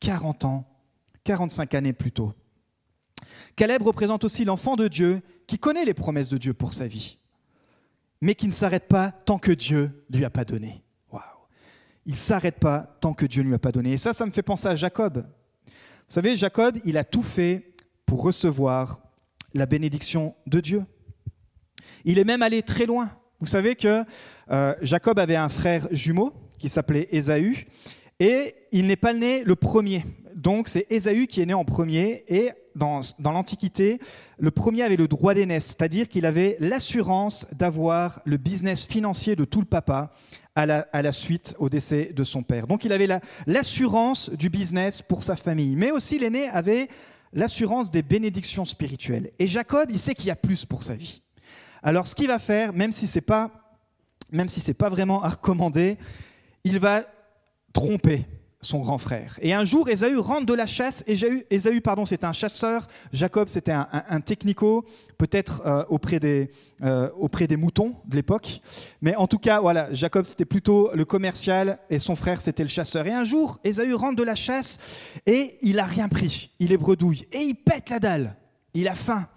40 0.00 0.44
ans 0.44 0.66
45 1.24 1.74
années 1.74 1.92
plus 1.92 2.12
tôt. 2.12 2.34
Caleb 3.56 3.82
représente 3.82 4.24
aussi 4.24 4.44
l'enfant 4.44 4.76
de 4.76 4.88
Dieu 4.88 5.22
qui 5.46 5.58
connaît 5.58 5.84
les 5.84 5.94
promesses 5.94 6.28
de 6.28 6.38
Dieu 6.38 6.54
pour 6.54 6.72
sa 6.72 6.86
vie, 6.86 7.18
mais 8.20 8.34
qui 8.34 8.46
ne 8.46 8.52
s'arrête 8.52 8.86
pas 8.88 9.10
tant 9.10 9.38
que 9.38 9.52
Dieu 9.52 10.04
lui 10.10 10.24
a 10.24 10.30
pas 10.30 10.44
donné. 10.44 10.82
Waouh 11.10 11.22
Il 12.06 12.12
ne 12.12 12.16
s'arrête 12.18 12.58
pas 12.58 12.96
tant 13.00 13.14
que 13.14 13.26
Dieu 13.26 13.42
ne 13.42 13.48
lui 13.48 13.54
a 13.54 13.58
pas 13.58 13.72
donné. 13.72 13.92
Et 13.92 13.98
ça, 13.98 14.12
ça 14.12 14.26
me 14.26 14.30
fait 14.30 14.42
penser 14.42 14.68
à 14.68 14.74
Jacob. 14.74 15.26
Vous 15.66 15.72
savez, 16.08 16.36
Jacob, 16.36 16.78
il 16.84 16.98
a 16.98 17.04
tout 17.04 17.22
fait 17.22 17.74
pour 18.06 18.22
recevoir 18.22 19.00
la 19.54 19.66
bénédiction 19.66 20.34
de 20.46 20.60
Dieu. 20.60 20.84
Il 22.04 22.18
est 22.18 22.24
même 22.24 22.42
allé 22.42 22.62
très 22.62 22.86
loin. 22.86 23.10
Vous 23.40 23.46
savez 23.46 23.76
que 23.76 24.04
euh, 24.50 24.74
Jacob 24.82 25.18
avait 25.18 25.36
un 25.36 25.48
frère 25.48 25.88
jumeau 25.90 26.32
qui 26.58 26.68
s'appelait 26.68 27.08
Ésaü, 27.10 27.66
et 28.20 28.54
il 28.72 28.86
n'est 28.86 28.96
pas 28.96 29.12
né 29.12 29.44
le 29.44 29.56
premier. 29.56 30.04
Donc 30.34 30.68
c'est 30.68 30.86
Ésaü 30.90 31.26
qui 31.26 31.40
est 31.40 31.46
né 31.46 31.54
en 31.54 31.64
premier 31.64 32.24
et 32.28 32.50
dans, 32.74 33.00
l'Antiquité, 33.22 34.00
le 34.38 34.50
premier 34.50 34.82
avait 34.82 34.96
le 34.96 35.08
droit 35.08 35.34
d'aînesse, 35.34 35.66
c'est-à-dire 35.66 36.08
qu'il 36.08 36.26
avait 36.26 36.56
l'assurance 36.60 37.46
d'avoir 37.52 38.20
le 38.24 38.36
business 38.36 38.86
financier 38.86 39.36
de 39.36 39.44
tout 39.44 39.60
le 39.60 39.66
papa 39.66 40.12
à 40.56 40.66
la, 40.66 41.12
suite 41.12 41.54
au 41.58 41.68
décès 41.68 42.12
de 42.14 42.24
son 42.24 42.42
père. 42.42 42.66
Donc 42.66 42.84
il 42.84 42.92
avait 42.92 43.08
l'assurance 43.46 44.30
du 44.30 44.50
business 44.50 45.02
pour 45.02 45.24
sa 45.24 45.36
famille, 45.36 45.74
mais 45.76 45.90
aussi 45.90 46.18
l'aîné 46.18 46.48
avait 46.48 46.88
l'assurance 47.32 47.90
des 47.90 48.02
bénédictions 48.02 48.64
spirituelles. 48.64 49.32
Et 49.38 49.48
Jacob, 49.48 49.88
il 49.90 49.98
sait 49.98 50.14
qu'il 50.14 50.26
y 50.26 50.30
a 50.30 50.36
plus 50.36 50.64
pour 50.64 50.82
sa 50.82 50.94
vie. 50.94 51.22
Alors 51.82 52.06
ce 52.06 52.14
qu'il 52.14 52.28
va 52.28 52.38
faire, 52.38 52.72
même 52.72 52.92
si 52.92 53.06
ce 53.06 53.16
n'est 53.16 53.22
pas, 53.22 53.50
si 54.46 54.74
pas 54.74 54.88
vraiment 54.88 55.22
à 55.22 55.30
recommander, 55.30 55.98
il 56.62 56.78
va 56.78 57.04
tromper 57.74 58.26
son 58.64 58.80
grand 58.80 58.98
frère. 58.98 59.38
Et 59.42 59.52
un 59.52 59.64
jour, 59.64 59.88
Ésaü 59.88 60.16
rentre 60.16 60.46
de 60.46 60.54
la 60.54 60.66
chasse. 60.66 61.04
Ésaü, 61.06 61.44
Ésaü 61.50 61.80
pardon, 61.82 62.06
c'était 62.06 62.24
un 62.24 62.32
chasseur. 62.32 62.86
Jacob, 63.12 63.48
c'était 63.48 63.72
un, 63.72 64.20
technico, 64.20 64.86
peut-être 65.18 65.62
euh, 65.66 65.84
auprès, 65.90 66.18
des, 66.18 66.50
euh, 66.82 67.10
auprès 67.18 67.46
des 67.46 67.56
moutons 67.56 67.96
de 68.06 68.16
l'époque. 68.16 68.60
Mais 69.02 69.14
en 69.16 69.26
tout 69.26 69.38
cas, 69.38 69.60
voilà, 69.60 69.92
Jacob, 69.92 70.24
c'était 70.24 70.46
plutôt 70.46 70.90
le 70.94 71.04
commercial 71.04 71.78
et 71.90 71.98
son 71.98 72.16
frère, 72.16 72.40
c'était 72.40 72.62
le 72.62 72.70
chasseur. 72.70 73.06
Et 73.06 73.12
un 73.12 73.24
jour, 73.24 73.60
Ésaü 73.64 73.92
rentre 73.92 74.16
de 74.16 74.22
la 74.22 74.34
chasse 74.34 74.78
et 75.26 75.58
il 75.60 75.78
a 75.78 75.84
rien 75.84 76.08
pris. 76.08 76.50
Il 76.58 76.72
est 76.72 76.78
bredouille 76.78 77.26
et 77.32 77.40
il 77.40 77.54
pète 77.54 77.90
la 77.90 77.98
dalle. 77.98 78.36
Il 78.72 78.88
a 78.88 78.94
faim. 78.94 79.28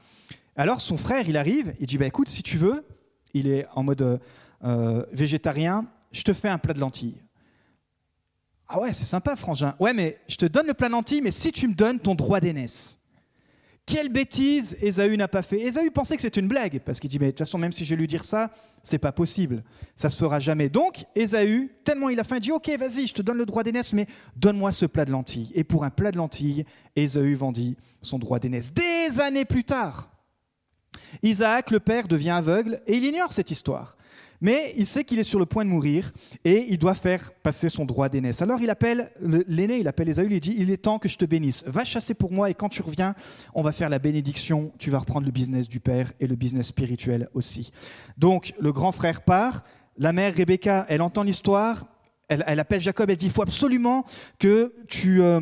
Alors 0.56 0.82
son 0.82 0.98
frère, 0.98 1.28
il 1.28 1.38
arrive, 1.38 1.76
il 1.80 1.86
dit 1.86 1.98
bah, 1.98 2.08
écoute, 2.08 2.30
si 2.30 2.42
tu 2.42 2.58
veux, 2.58 2.86
il 3.34 3.48
est 3.48 3.68
en 3.76 3.84
mode 3.84 4.20
euh, 4.64 5.06
végétarien, 5.12 5.86
je 6.12 6.24
te 6.24 6.34
fais 6.34 6.50
un 6.50 6.58
plat 6.58 6.74
de 6.74 6.80
lentilles. 6.80 7.22
Ah 8.70 8.80
ouais, 8.80 8.94
c'est 8.94 9.06
sympa, 9.06 9.36
Frangin. 9.36 9.76
Ouais, 9.80 9.94
mais 9.94 10.20
je 10.28 10.36
te 10.36 10.46
donne 10.46 10.68
le 10.68 10.74
plan 10.74 10.92
anti, 10.94 11.22
mais 11.22 11.32
si 11.32 11.52
tu 11.52 11.68
me 11.68 11.74
donnes 11.74 12.00
ton 12.00 12.16
droit 12.16 12.40
d'aînesse. 12.40 13.00
Quelle 13.86 14.10
bêtise 14.10 14.76
Ésaü 14.82 15.16
n'a 15.16 15.30
pas 15.30 15.42
fait. 15.42 15.62
Ésaü 15.62 15.90
pensait 15.92 16.18
que 16.18 16.22
c'était 16.22 16.42
une 16.42 16.50
blague, 16.50 16.82
parce 16.82 17.00
qu'il 17.00 17.10
dit, 17.10 17.20
mais 17.20 17.28
de 17.28 17.32
toute 17.32 17.40
façon, 17.40 17.58
même 17.58 17.72
si 17.72 17.86
je 17.86 17.92
vais 17.92 17.96
lui 17.96 18.08
dire 18.08 18.26
ça, 18.26 18.52
c'est 18.84 18.98
pas 18.98 19.14
possible. 19.14 19.64
Ça 19.96 20.10
se 20.10 20.18
fera 20.18 20.42
jamais. 20.42 20.68
Donc, 20.68 21.06
Ésaü, 21.16 21.72
tellement 21.86 22.10
il 22.10 22.20
a 22.20 22.26
faim, 22.26 22.40
dit, 22.40 22.52
ok, 22.52 22.70
vas-y, 22.78 23.08
je 23.08 23.14
te 23.14 23.22
donne 23.22 23.38
le 23.38 23.46
droit 23.46 23.64
d'aînesse, 23.64 23.94
mais 23.94 24.06
donne-moi 24.36 24.74
ce 24.74 24.86
plat 24.86 25.06
de 25.06 25.12
lentilles. 25.12 25.52
Et 25.56 25.64
pour 25.64 25.86
un 25.86 25.90
plat 25.90 26.12
de 26.12 26.18
lentilles, 26.18 26.66
Ésaü 26.98 27.34
vendit 27.36 27.78
son 28.02 28.20
droit 28.20 28.40
d'aînesse. 28.40 28.74
Des 28.74 29.22
années 29.22 29.46
plus 29.46 29.64
tard, 29.64 30.10
Isaac, 31.24 31.72
le 31.72 31.80
père, 31.80 32.10
devient 32.10 32.32
aveugle, 32.32 32.82
et 32.88 32.98
il 32.98 33.06
ignore 33.06 33.32
cette 33.32 33.52
histoire. 33.52 33.97
Mais 34.42 34.74
il 34.78 34.86
sait 34.86 35.04
qu'il 35.04 35.20
est 35.20 35.24
sur 35.24 35.40
le 35.40 35.46
point 35.46 35.66
de 35.66 35.70
mourir 35.70 36.12
et 36.46 36.66
il 36.70 36.78
doit 36.78 36.94
faire 36.94 37.32
passer 37.44 37.70
son 37.70 37.86
droit 37.86 38.10
d'aînesse. 38.10 38.42
Alors 38.42 38.62
il 38.62 38.70
appelle 38.70 39.12
l'aîné, 39.48 39.78
il 39.78 39.88
appelle 39.88 40.10
Esaü, 40.10 40.28
il 40.30 40.40
dit 40.40 40.56
Il 40.58 40.72
est 40.72 40.78
temps 40.78 41.00
que 41.00 41.10
je 41.10 41.18
te 41.18 41.26
bénisse. 41.26 41.64
Va 41.66 41.84
chasser 41.84 42.14
pour 42.14 42.32
moi 42.32 42.50
et 42.50 42.54
quand 42.54 42.70
tu 42.70 42.82
reviens, 42.82 43.16
on 43.54 43.64
va 43.64 43.72
faire 43.72 43.90
la 43.90 44.00
bénédiction. 44.00 44.72
Tu 44.78 44.92
vas 44.92 45.00
reprendre 45.00 45.26
le 45.26 45.32
business 45.32 45.68
du 45.68 45.80
père 45.80 46.12
et 46.20 46.28
le 46.28 46.36
business 46.36 46.68
spirituel 46.68 47.30
aussi. 47.34 47.72
Donc 48.18 48.54
le 48.60 48.72
grand 48.72 48.92
frère 48.92 49.22
part. 49.22 49.64
La 50.00 50.14
mère 50.14 50.36
Rebecca, 50.36 50.86
elle 50.90 51.02
entend 51.02 51.24
l'histoire. 51.24 51.88
Elle, 52.28 52.60
appelle 52.60 52.82
Jacob. 52.82 53.10
Elle 53.10 53.18
dit 53.18 53.26
Il 53.26 53.32
faut 53.32 53.42
absolument 53.42 54.06
que 54.38 54.74
tu. 54.88 55.22
Euh, 55.22 55.42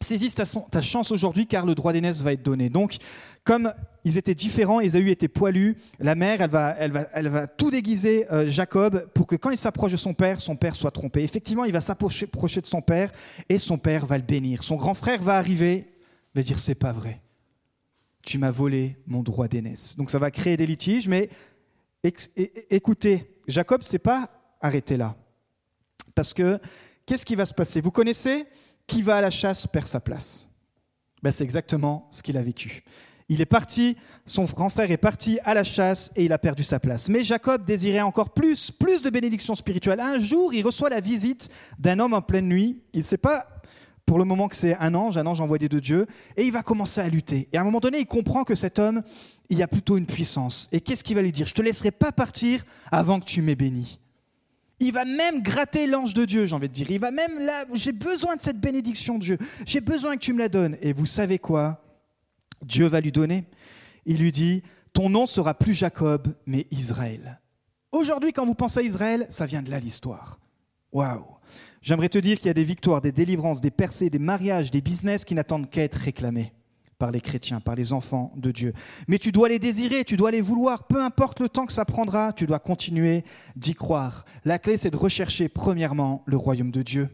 saisisses 0.00 0.34
ta, 0.34 0.44
ta 0.44 0.82
chance 0.82 1.10
aujourd'hui 1.10 1.46
car 1.46 1.64
le 1.64 1.74
droit 1.74 1.92
d'aînesse 1.92 2.20
va 2.22 2.32
être 2.32 2.42
donné. 2.42 2.68
Donc, 2.68 2.98
comme 3.46 3.72
ils 4.04 4.18
étaient 4.18 4.34
différents, 4.34 4.80
Ésaü 4.80 5.08
était 5.10 5.28
poilu, 5.28 5.78
la 6.00 6.16
mère, 6.16 6.42
elle 6.42 7.30
va, 7.30 7.46
tout 7.46 7.70
déguiser 7.70 8.30
euh, 8.32 8.50
Jacob 8.50 9.08
pour 9.14 9.28
que 9.28 9.36
quand 9.36 9.50
il 9.50 9.56
s'approche 9.56 9.92
de 9.92 9.96
son 9.96 10.14
père, 10.14 10.40
son 10.40 10.56
père 10.56 10.74
soit 10.74 10.90
trompé. 10.90 11.22
Effectivement, 11.22 11.64
il 11.64 11.72
va 11.72 11.80
s'approcher 11.80 12.26
de 12.26 12.66
son 12.66 12.82
père 12.82 13.12
et 13.48 13.60
son 13.60 13.78
père 13.78 14.04
va 14.04 14.18
le 14.18 14.24
bénir. 14.24 14.64
Son 14.64 14.74
grand 14.74 14.94
frère 14.94 15.22
va 15.22 15.36
arriver, 15.36 15.86
va 16.34 16.42
dire 16.42 16.58
c'est 16.58 16.74
pas 16.74 16.90
vrai. 16.90 17.20
Tu 18.22 18.36
m'as 18.38 18.50
volé 18.50 18.96
mon 19.06 19.22
droit 19.22 19.46
d'aînesse. 19.46 19.96
Donc 19.96 20.10
ça 20.10 20.18
va 20.18 20.32
créer 20.32 20.56
des 20.56 20.66
litiges, 20.66 21.06
mais 21.06 21.30
écoutez, 22.68 23.40
Jacob 23.46 23.84
s'est 23.84 24.00
pas 24.00 24.28
arrêté 24.60 24.96
là. 24.96 25.14
Parce 26.16 26.34
que 26.34 26.58
qu'est-ce 27.06 27.24
qui 27.24 27.36
va 27.36 27.46
se 27.46 27.54
passer? 27.54 27.80
Vous 27.80 27.92
connaissez 27.92 28.44
qui 28.88 29.02
va 29.02 29.16
à 29.16 29.20
la 29.20 29.30
chasse 29.30 29.68
perd 29.68 29.86
sa 29.86 30.00
place. 30.00 30.48
Ben, 31.22 31.30
c'est 31.30 31.44
exactement 31.44 32.08
ce 32.10 32.22
qu'il 32.22 32.36
a 32.36 32.42
vécu. 32.42 32.84
Il 33.28 33.40
est 33.40 33.46
parti, 33.46 33.96
son 34.24 34.44
grand 34.44 34.70
frère 34.70 34.90
est 34.90 34.96
parti 34.96 35.40
à 35.44 35.52
la 35.52 35.64
chasse 35.64 36.12
et 36.14 36.24
il 36.24 36.32
a 36.32 36.38
perdu 36.38 36.62
sa 36.62 36.78
place. 36.78 37.08
Mais 37.08 37.24
Jacob 37.24 37.64
désirait 37.64 38.02
encore 38.02 38.30
plus, 38.30 38.70
plus 38.70 39.02
de 39.02 39.10
bénédictions 39.10 39.56
spirituelles. 39.56 39.98
Un 39.98 40.20
jour, 40.20 40.54
il 40.54 40.62
reçoit 40.64 40.90
la 40.90 41.00
visite 41.00 41.48
d'un 41.78 41.98
homme 41.98 42.14
en 42.14 42.22
pleine 42.22 42.48
nuit. 42.48 42.78
Il 42.92 43.00
ne 43.00 43.04
sait 43.04 43.16
pas 43.16 43.48
pour 44.06 44.18
le 44.18 44.24
moment 44.24 44.46
que 44.46 44.54
c'est 44.54 44.76
un 44.76 44.94
ange, 44.94 45.16
un 45.16 45.26
ange 45.26 45.40
envoyé 45.40 45.68
de 45.68 45.80
Dieu, 45.80 46.06
et 46.36 46.44
il 46.44 46.52
va 46.52 46.62
commencer 46.62 47.00
à 47.00 47.08
lutter. 47.08 47.48
Et 47.52 47.58
à 47.58 47.62
un 47.62 47.64
moment 47.64 47.80
donné, 47.80 47.98
il 47.98 48.06
comprend 48.06 48.44
que 48.44 48.54
cet 48.54 48.78
homme, 48.78 49.02
il 49.48 49.60
a 49.60 49.66
plutôt 49.66 49.96
une 49.96 50.06
puissance. 50.06 50.68
Et 50.70 50.80
qu'est-ce 50.80 51.02
qu'il 51.02 51.16
va 51.16 51.22
lui 51.22 51.32
dire? 51.32 51.48
Je 51.48 51.54
te 51.54 51.62
laisserai 51.62 51.90
pas 51.90 52.12
partir 52.12 52.64
avant 52.92 53.18
que 53.18 53.24
tu 53.24 53.42
m'aies 53.42 53.56
béni. 53.56 53.98
Il 54.78 54.92
va 54.92 55.04
même 55.04 55.42
gratter 55.42 55.88
l'ange 55.88 56.14
de 56.14 56.24
Dieu, 56.24 56.46
j'ai 56.46 56.54
envie 56.54 56.68
de 56.68 56.72
dire. 56.72 56.90
Il 56.90 57.00
va 57.00 57.10
même 57.10 57.40
j'ai 57.72 57.92
besoin 57.92 58.36
de 58.36 58.42
cette 58.42 58.60
bénédiction 58.60 59.18
Dieu. 59.18 59.38
J'ai 59.64 59.80
besoin 59.80 60.16
que 60.16 60.20
tu 60.20 60.32
me 60.32 60.38
la 60.38 60.48
donnes. 60.48 60.76
Et 60.82 60.92
vous 60.92 61.06
savez 61.06 61.38
quoi? 61.38 61.82
Dieu 62.62 62.86
va 62.86 63.00
lui 63.00 63.12
donner. 63.12 63.44
Il 64.04 64.18
lui 64.18 64.32
dit, 64.32 64.62
ton 64.92 65.10
nom 65.10 65.26
sera 65.26 65.54
plus 65.54 65.74
Jacob, 65.74 66.34
mais 66.46 66.66
Israël. 66.70 67.40
Aujourd'hui, 67.92 68.32
quand 68.32 68.46
vous 68.46 68.54
pensez 68.54 68.80
à 68.80 68.82
Israël, 68.82 69.26
ça 69.30 69.46
vient 69.46 69.62
de 69.62 69.70
là 69.70 69.80
l'histoire. 69.80 70.38
Waouh 70.92 71.24
J'aimerais 71.82 72.08
te 72.08 72.18
dire 72.18 72.38
qu'il 72.38 72.48
y 72.48 72.50
a 72.50 72.54
des 72.54 72.64
victoires, 72.64 73.00
des 73.00 73.12
délivrances, 73.12 73.60
des 73.60 73.70
percées, 73.70 74.10
des 74.10 74.18
mariages, 74.18 74.70
des 74.70 74.80
business 74.80 75.24
qui 75.24 75.34
n'attendent 75.34 75.70
qu'à 75.70 75.82
être 75.82 75.94
réclamés 75.94 76.52
par 76.98 77.10
les 77.10 77.20
chrétiens, 77.20 77.60
par 77.60 77.74
les 77.74 77.92
enfants 77.92 78.32
de 78.36 78.50
Dieu. 78.50 78.72
Mais 79.06 79.18
tu 79.18 79.32
dois 79.32 79.48
les 79.48 79.58
désirer, 79.58 80.04
tu 80.04 80.16
dois 80.16 80.30
les 80.30 80.40
vouloir, 80.40 80.84
peu 80.84 81.02
importe 81.02 81.40
le 81.40 81.48
temps 81.48 81.66
que 81.66 81.72
ça 81.72 81.84
prendra, 81.84 82.32
tu 82.32 82.46
dois 82.46 82.58
continuer 82.58 83.24
d'y 83.54 83.74
croire. 83.74 84.24
La 84.44 84.58
clé, 84.58 84.76
c'est 84.76 84.90
de 84.90 84.96
rechercher 84.96 85.48
premièrement 85.48 86.22
le 86.26 86.36
royaume 86.36 86.70
de 86.70 86.82
Dieu. 86.82 87.08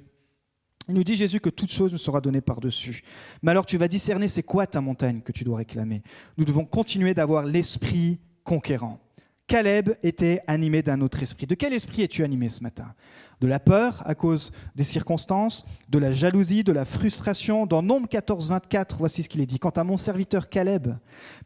Il 0.89 0.95
nous 0.95 1.05
dit 1.05 1.17
Jésus 1.17 1.41
que 1.41 1.51
toute 1.51 1.71
chose 1.71 1.93
nous 1.93 1.99
sera 1.99 2.21
donnée 2.21 2.41
par-dessus. 2.41 3.03
Mais 3.43 3.51
alors 3.51 3.67
tu 3.67 3.79
vas 3.79 3.89
discerner 3.89 4.29
c'est 4.29 4.43
quoi 4.43 4.67
ta 4.67 4.81
montagne 4.81 5.21
que 5.21 5.33
tu 5.33 5.45
dois 5.45 5.59
réclamer? 5.59 6.03
Nous 6.37 6.45
devons 6.45 6.65
continuer 6.65 7.15
d'avoir 7.15 7.45
l'esprit 7.45 8.19
conquérant. 8.45 9.01
Caleb 9.47 9.91
était 10.03 10.41
animé 10.47 10.83
d'un 10.83 11.01
autre 11.01 11.23
esprit. 11.23 11.47
De 11.47 11.55
quel 11.55 11.73
esprit 11.73 12.03
es-tu 12.03 12.25
animé 12.25 12.49
ce 12.49 12.63
matin? 12.63 12.95
De 13.41 13.47
la 13.47 13.61
peur 13.61 14.03
à 14.07 14.15
cause 14.15 14.51
des 14.75 14.85
circonstances, 14.85 15.65
de 15.89 15.99
la 15.99 16.13
jalousie, 16.13 16.65
de 16.65 16.73
la 16.73 16.85
frustration? 16.85 17.67
Dans 17.67 17.83
Nombre 17.83 18.09
14, 18.09 18.49
24, 18.49 18.97
voici 18.97 19.23
ce 19.23 19.29
qu'il 19.29 19.41
est 19.41 19.47
dit. 19.47 19.59
Quant 19.59 19.71
à 19.71 19.85
mon 19.85 19.97
serviteur 19.97 20.49
Caleb, 20.49 20.95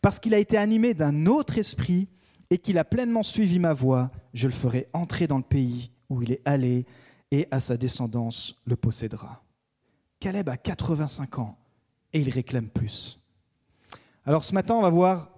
parce 0.02 0.21
qu'il 0.21 0.35
a 0.35 0.38
été 0.38 0.57
animé 0.57 0.95
d'un 0.95 1.26
autre 1.26 1.59
esprit, 1.59 2.09
et 2.50 2.59
qu'il 2.59 2.78
a 2.78 2.85
pleinement 2.85 3.23
suivi 3.23 3.59
ma 3.59 3.73
voie, 3.73 4.11
je 4.35 4.47
le 4.47 4.52
ferai 4.52 4.88
entrer 4.93 5.26
dans 5.26 5.38
le 5.38 5.43
pays 5.43 5.90
où 6.09 6.23
il 6.23 6.33
est 6.33 6.43
allé, 6.45 6.87
et 7.30 7.49
à 7.50 7.61
sa 7.61 7.76
descendance 7.76 8.56
le 8.64 8.76
possédera. 8.76 9.42
Caleb 10.21 10.49
a 10.49 10.56
85 10.56 11.38
ans, 11.38 11.59
et 12.12 12.21
il 12.21 12.30
réclame 12.30 12.68
plus. 12.68 13.18
Alors 14.25 14.45
ce 14.45 14.54
matin, 14.54 14.75
on 14.75 14.83
va 14.83 14.90
voir 14.90 15.30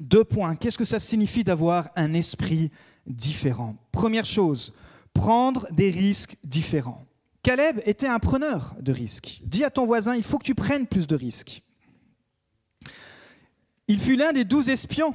deux 0.00 0.24
points. 0.24 0.56
Qu'est-ce 0.56 0.78
que 0.78 0.84
ça 0.84 1.00
signifie 1.00 1.44
d'avoir 1.44 1.90
un 1.96 2.14
esprit 2.14 2.70
différent? 3.06 3.76
Première 3.92 4.24
chose, 4.24 4.74
prendre 5.12 5.66
des 5.72 5.90
risques 5.90 6.36
différents. 6.44 7.04
Caleb 7.42 7.80
était 7.86 8.06
un 8.06 8.18
preneur 8.18 8.74
de 8.80 8.92
risques. 8.92 9.40
Dis 9.44 9.64
à 9.64 9.70
ton 9.70 9.84
voisin, 9.84 10.14
il 10.14 10.24
faut 10.24 10.38
que 10.38 10.44
tu 10.44 10.54
prennes 10.54 10.86
plus 10.86 11.06
de 11.06 11.16
risques. 11.16 11.62
Il 13.86 13.98
fut 13.98 14.16
l'un 14.16 14.32
des 14.32 14.44
douze 14.44 14.68
espions 14.68 15.14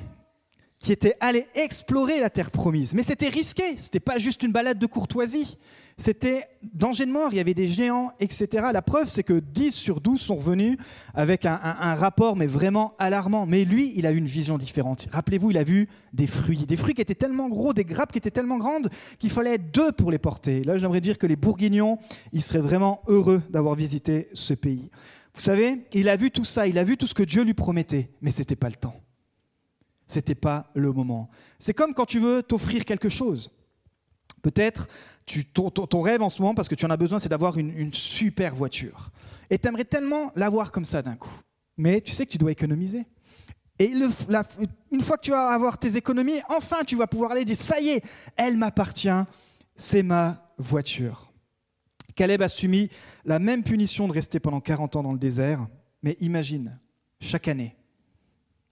qui 0.80 0.92
étaient 0.92 1.16
allés 1.20 1.48
explorer 1.56 2.20
la 2.20 2.30
terre 2.30 2.52
promise. 2.52 2.94
Mais 2.94 3.04
c'était 3.04 3.30
risqué, 3.30 3.78
ce 3.78 3.84
n'était 3.84 4.00
pas 4.00 4.18
juste 4.18 4.44
une 4.44 4.52
balade 4.52 4.80
de 4.80 4.86
courtoisie. 4.86 5.58
C'était 5.98 6.48
danger 6.74 7.06
de 7.06 7.12
mort, 7.12 7.30
il 7.32 7.38
y 7.38 7.40
avait 7.40 7.54
des 7.54 7.68
géants, 7.68 8.12
etc. 8.20 8.68
La 8.74 8.82
preuve, 8.82 9.10
c'est 9.10 9.24
que 9.24 9.40
10 9.40 9.72
sur 9.72 10.02
12 10.02 10.20
sont 10.20 10.36
revenus 10.36 10.78
avec 11.14 11.46
un, 11.46 11.96
rapport, 11.96 12.36
mais 12.36 12.48
vraiment 12.48 12.96
alarmant. 12.98 13.46
Mais 13.46 13.64
lui, 13.64 13.94
il 13.96 14.08
a 14.08 14.12
eu 14.12 14.18
une 14.18 14.26
vision 14.26 14.58
différente. 14.58 15.08
Rappelez-vous, 15.12 15.52
il 15.52 15.58
a 15.58 15.64
vu 15.64 15.88
des 16.12 16.28
fruits, 16.28 16.66
des 16.66 16.76
fruits 16.76 16.96
qui 16.96 17.02
étaient 17.02 17.16
tellement 17.16 17.48
gros, 17.48 17.74
des 17.74 17.86
grappes 17.86 18.12
qui 18.12 18.18
étaient 18.18 18.32
tellement 18.32 18.58
grandes 18.58 18.90
qu'il 19.20 19.30
fallait 19.30 19.58
deux 19.58 19.92
pour 19.92 20.10
les 20.10 20.18
porter. 20.18 20.64
Là, 20.64 20.78
j'aimerais 20.78 21.02
dire 21.02 21.18
que 21.18 21.28
les 21.28 21.36
Bourguignons, 21.36 22.00
ils 22.32 22.42
seraient 22.42 22.60
vraiment 22.60 23.02
heureux 23.08 23.42
d'avoir 23.50 23.76
visité 23.76 24.30
ce 24.34 24.54
pays. 24.54 24.90
Vous 25.36 25.42
savez, 25.42 25.86
il 25.94 26.10
a 26.10 26.16
vu 26.16 26.32
tout 26.32 26.46
ça, 26.46 26.68
il 26.68 26.78
a 26.78 26.84
vu 26.84 26.98
tout 26.98 27.08
ce 27.08 27.14
que 27.14 27.24
Dieu 27.24 27.44
lui 27.44 27.54
promettait, 27.54 28.10
mais 28.22 28.32
ce 28.32 28.40
n'était 28.40 28.56
pas 28.56 28.70
le 28.70 28.76
temps. 28.76 29.00
Ce 30.08 30.16
n'était 30.16 30.36
pas 30.36 30.70
le 30.76 30.92
moment. 30.92 31.30
C'est 31.60 31.74
comme 31.74 31.94
quand 31.94 32.06
tu 32.06 32.20
veux 32.20 32.44
t'offrir 32.44 32.86
quelque 32.86 33.10
chose. 33.10 33.52
Peut-être 34.42 34.88
ton, 35.54 36.02
rêve 36.02 36.22
en 36.22 36.30
ce 36.30 36.42
moment, 36.42 36.56
parce 36.56 36.68
que 36.68 36.76
tu 36.76 36.86
en 36.86 36.90
as 36.90 36.98
besoin, 36.98 37.20
c'est 37.20 37.30
d'avoir 37.30 37.58
une, 37.58 37.94
super 37.94 38.56
voiture. 38.56 39.12
Et 39.50 39.58
tu 39.58 39.68
aimerais 39.68 39.86
tellement 39.86 40.32
l'avoir 40.36 40.72
comme 40.72 40.86
ça 40.86 41.02
d'un 41.02 41.16
coup. 41.16 41.34
Mais 41.78 42.02
tu 42.02 42.12
sais 42.12 42.26
que 42.26 42.32
tu 42.32 42.38
dois 42.38 42.52
économiser. 42.52 43.06
Et 43.80 43.92
une 44.92 45.02
fois 45.02 45.18
que 45.18 45.24
tu 45.24 45.32
vas 45.32 45.50
avoir 45.50 45.78
tes 45.78 45.96
économies, 45.96 46.42
enfin 46.50 46.84
tu 46.86 46.96
vas 46.96 47.08
pouvoir 47.08 47.32
aller 47.32 47.44
dire, 47.44 47.58
ça 47.58 47.82
y 47.82 47.90
est, 47.90 48.04
elle 48.38 48.56
m'appartient, 48.56 49.10
c'est 49.76 50.04
ma 50.04 50.52
voiture. 50.58 51.32
Caleb 52.16 52.44
a 52.44 52.50
subi 52.50 52.90
la 53.26 53.40
même 53.40 53.64
punition 53.64 54.08
de 54.08 54.14
rester 54.14 54.40
pendant 54.40 54.62
40 54.62 54.98
ans 54.98 55.04
dans 55.04 55.12
le 55.12 55.18
désert, 55.18 55.68
mais 56.04 56.18
imagine, 56.20 56.80
chaque 57.20 57.48
année, 57.48 57.76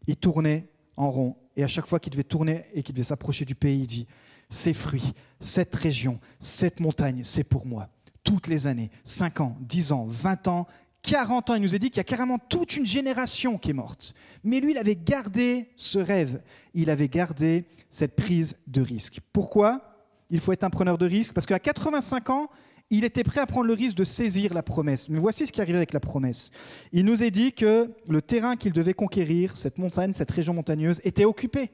il 0.08 0.18
tournait 0.18 0.68
en 0.98 1.10
rond, 1.10 1.36
et 1.56 1.64
à 1.64 1.68
chaque 1.68 1.88
fois 1.88 2.00
qu'il 2.00 2.12
devait 2.12 2.24
tourner 2.24 2.66
et 2.74 2.84
qu'il 2.84 2.94
devait 2.94 3.04
s'approcher 3.04 3.46
du 3.46 3.56
pays, 3.56 3.80
il 3.80 3.88
dit, 3.88 4.08
ces 4.52 4.74
fruits, 4.74 5.14
cette 5.40 5.74
région, 5.76 6.20
cette 6.40 6.80
montagne, 6.80 7.22
c'est 7.24 7.44
pour 7.44 7.66
moi. 7.66 7.90
Toutes 8.24 8.48
les 8.48 8.68
années, 8.68 8.92
5 9.04 9.42
ans, 9.42 9.58
10 9.62 9.94
ans, 9.94 10.06
20 10.08 10.48
ans, 10.48 10.68
40 11.02 11.50
ans, 11.50 11.56
il 11.56 11.62
nous 11.64 11.74
a 11.74 11.80
dit 11.80 11.90
qu'il 11.90 11.98
y 11.98 12.02
a 12.02 12.04
carrément 12.04 12.38
toute 12.38 12.78
une 12.78 12.86
génération 12.86 13.58
qui 13.58 13.72
est 13.72 13.74
morte. 13.74 14.14
Mais 14.44 14.60
lui, 14.60 14.72
il 14.72 14.78
avait 14.78 14.96
gardé 14.96 15.70
ce 15.76 15.98
rêve, 15.98 16.42
il 16.76 16.92
avait 16.92 17.08
gardé 17.08 17.66
cette 17.90 18.16
prise 18.16 18.56
de 18.68 18.82
risque. 18.82 19.20
Pourquoi 19.34 19.96
Il 20.30 20.40
faut 20.40 20.52
être 20.52 20.64
un 20.64 20.70
preneur 20.70 21.00
de 21.00 21.08
risque? 21.08 21.34
Parce 21.34 21.48
qu'à 21.48 21.60
85 21.60 22.30
ans, 22.30 22.50
il 22.92 23.06
était 23.06 23.24
prêt 23.24 23.40
à 23.40 23.48
prendre 23.48 23.68
le 23.68 23.74
risque 23.74 23.96
de 23.96 24.04
saisir 24.04 24.54
la 24.54 24.64
promesse. 24.64 25.10
Mais 25.10 25.18
voici 25.18 25.48
ce 25.48 25.52
qui 25.52 25.62
arrivait 25.62 25.78
avec 25.78 25.94
la 25.94 26.02
promesse. 26.02 26.52
Il 26.92 27.06
nous 27.06 27.24
a 27.24 27.30
dit 27.30 27.54
que 27.54 27.90
le 28.08 28.22
terrain 28.22 28.58
qu'il 28.58 28.74
devait 28.74 28.94
conquérir, 28.94 29.56
cette 29.56 29.78
montagne, 29.78 30.12
cette 30.14 30.30
région 30.30 30.54
montagneuse, 30.54 31.00
était 31.04 31.26
occupé 31.26 31.72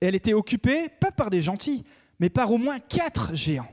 elle 0.00 0.14
était 0.14 0.32
occupée 0.32 0.88
par 1.18 1.28
des 1.28 1.42
gentils, 1.42 1.84
mais 2.18 2.30
par 2.30 2.50
au 2.50 2.56
moins 2.56 2.78
quatre 2.78 3.34
géants. 3.34 3.68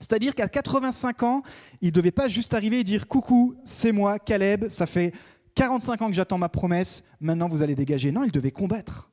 C'est-à-dire 0.00 0.34
qu'à 0.34 0.48
85 0.48 1.22
ans, 1.22 1.42
il 1.80 1.86
ne 1.86 1.92
devait 1.92 2.10
pas 2.10 2.28
juste 2.28 2.52
arriver 2.54 2.80
et 2.80 2.84
dire 2.84 3.06
Coucou, 3.06 3.54
c'est 3.64 3.92
moi, 3.92 4.18
Caleb, 4.18 4.68
ça 4.68 4.86
fait 4.86 5.12
45 5.54 6.02
ans 6.02 6.08
que 6.08 6.14
j'attends 6.14 6.38
ma 6.38 6.48
promesse, 6.48 7.04
maintenant 7.20 7.46
vous 7.46 7.62
allez 7.62 7.74
dégager. 7.74 8.10
Non, 8.10 8.24
il 8.24 8.32
devait 8.32 8.50
combattre. 8.50 9.10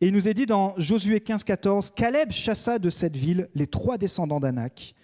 Et 0.00 0.08
il 0.08 0.12
nous 0.12 0.28
est 0.28 0.34
dit 0.34 0.46
dans 0.46 0.74
Josué 0.78 1.20
15, 1.20 1.44
14 1.44 1.92
Caleb 1.94 2.32
chassa 2.32 2.78
de 2.78 2.88
cette 2.90 3.16
ville 3.16 3.48
les 3.54 3.66
trois 3.66 3.98
descendants 3.98 4.40
d'Anak, 4.40 4.94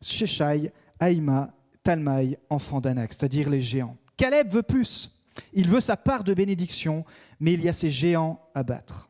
Sheshai, 0.00 0.72
Aïma, 1.00 1.52
Talmaï, 1.82 2.38
enfants 2.48 2.80
d'Anak, 2.80 3.12
c'est-à-dire 3.12 3.50
les 3.50 3.60
géants. 3.60 3.96
Caleb 4.16 4.52
veut 4.52 4.62
plus. 4.62 5.10
Il 5.54 5.68
veut 5.68 5.80
sa 5.80 5.96
part 5.96 6.24
de 6.24 6.34
bénédiction, 6.34 7.04
mais 7.40 7.54
il 7.54 7.64
y 7.64 7.68
a 7.68 7.72
ces 7.72 7.90
géants 7.90 8.40
à 8.54 8.62
battre. 8.62 9.08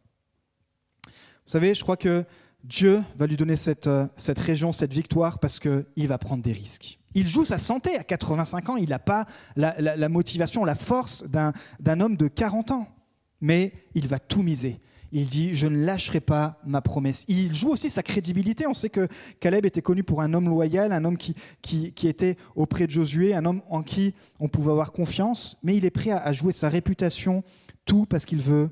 Vous 1.46 1.50
savez, 1.50 1.74
je 1.74 1.82
crois 1.82 1.96
que 1.96 2.24
Dieu 2.64 3.02
va 3.16 3.26
lui 3.26 3.36
donner 3.36 3.56
cette, 3.56 3.88
euh, 3.88 4.06
région, 4.36 4.72
cette 4.72 4.92
victoire, 4.92 5.38
parce 5.38 5.58
qu'il 5.58 6.06
va 6.06 6.18
prendre 6.18 6.42
des 6.42 6.52
risques. 6.52 6.98
Il 7.14 7.28
joue 7.28 7.44
sa 7.44 7.58
santé 7.58 7.96
à 7.96 8.04
85 8.04 8.68
ans, 8.70 8.76
il 8.76 8.88
n'a 8.88 8.98
pas 8.98 9.26
la, 9.56 10.08
motivation, 10.08 10.64
la 10.64 10.74
force 10.74 11.24
d'un 11.28 12.00
homme 12.00 12.16
de 12.16 12.28
40 12.28 12.70
ans, 12.70 12.88
mais 13.40 13.72
il 13.94 14.08
va 14.08 14.18
tout 14.18 14.42
miser. 14.42 14.80
Il 15.14 15.28
dit, 15.28 15.54
je 15.54 15.66
ne 15.66 15.84
lâcherai 15.84 16.20
pas 16.20 16.58
ma 16.64 16.80
promesse. 16.80 17.26
Il 17.28 17.52
joue 17.52 17.68
aussi 17.68 17.90
sa 17.90 18.02
crédibilité. 18.02 18.66
On 18.66 18.72
sait 18.72 18.88
que 18.88 19.08
Caleb 19.40 19.66
était 19.66 19.82
connu 19.82 20.02
pour 20.02 20.22
un 20.22 20.32
homme 20.32 20.48
loyal, 20.48 20.90
un 20.90 21.04
homme 21.04 21.18
qui, 21.18 21.34
était 22.02 22.38
auprès 22.56 22.86
de 22.86 22.92
Josué, 22.92 23.34
un 23.34 23.44
homme 23.44 23.60
en 23.68 23.82
qui 23.82 24.14
on 24.40 24.48
pouvait 24.48 24.70
avoir 24.70 24.92
confiance, 24.92 25.58
mais 25.62 25.76
il 25.76 25.84
est 25.84 25.90
prêt 25.90 26.12
à 26.12 26.32
jouer 26.32 26.52
sa 26.52 26.70
réputation, 26.70 27.44
tout 27.84 28.06
parce 28.06 28.24
qu'il 28.24 28.40
veut 28.40 28.70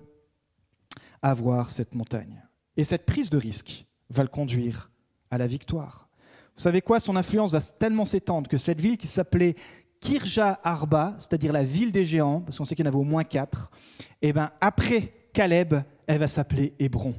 avoir 1.20 1.70
cette 1.70 1.94
montagne. 1.94 2.42
Et 2.80 2.84
cette 2.84 3.04
prise 3.04 3.28
de 3.28 3.36
risque 3.36 3.84
va 4.08 4.22
le 4.22 4.30
conduire 4.30 4.90
à 5.30 5.36
la 5.36 5.46
victoire. 5.46 6.08
Vous 6.56 6.62
savez 6.62 6.80
quoi? 6.80 6.98
Son 6.98 7.14
influence 7.14 7.52
va 7.52 7.60
tellement 7.60 8.06
s'étendre 8.06 8.48
que 8.48 8.56
cette 8.56 8.80
ville 8.80 8.96
qui 8.96 9.06
s'appelait 9.06 9.54
Kirja 10.00 10.58
Arba, 10.64 11.14
c'est-à-dire 11.18 11.52
la 11.52 11.62
ville 11.62 11.92
des 11.92 12.06
géants, 12.06 12.40
parce 12.40 12.56
qu'on 12.56 12.64
sait 12.64 12.74
qu'il 12.74 12.86
y 12.86 12.88
en 12.88 12.90
avait 12.90 12.98
au 12.98 13.04
moins 13.04 13.22
quatre, 13.22 13.70
eh 14.22 14.32
ben 14.32 14.50
après 14.62 15.12
Caleb, 15.34 15.74
elle 16.06 16.20
va 16.20 16.26
s'appeler 16.26 16.72
Hébron, 16.78 17.14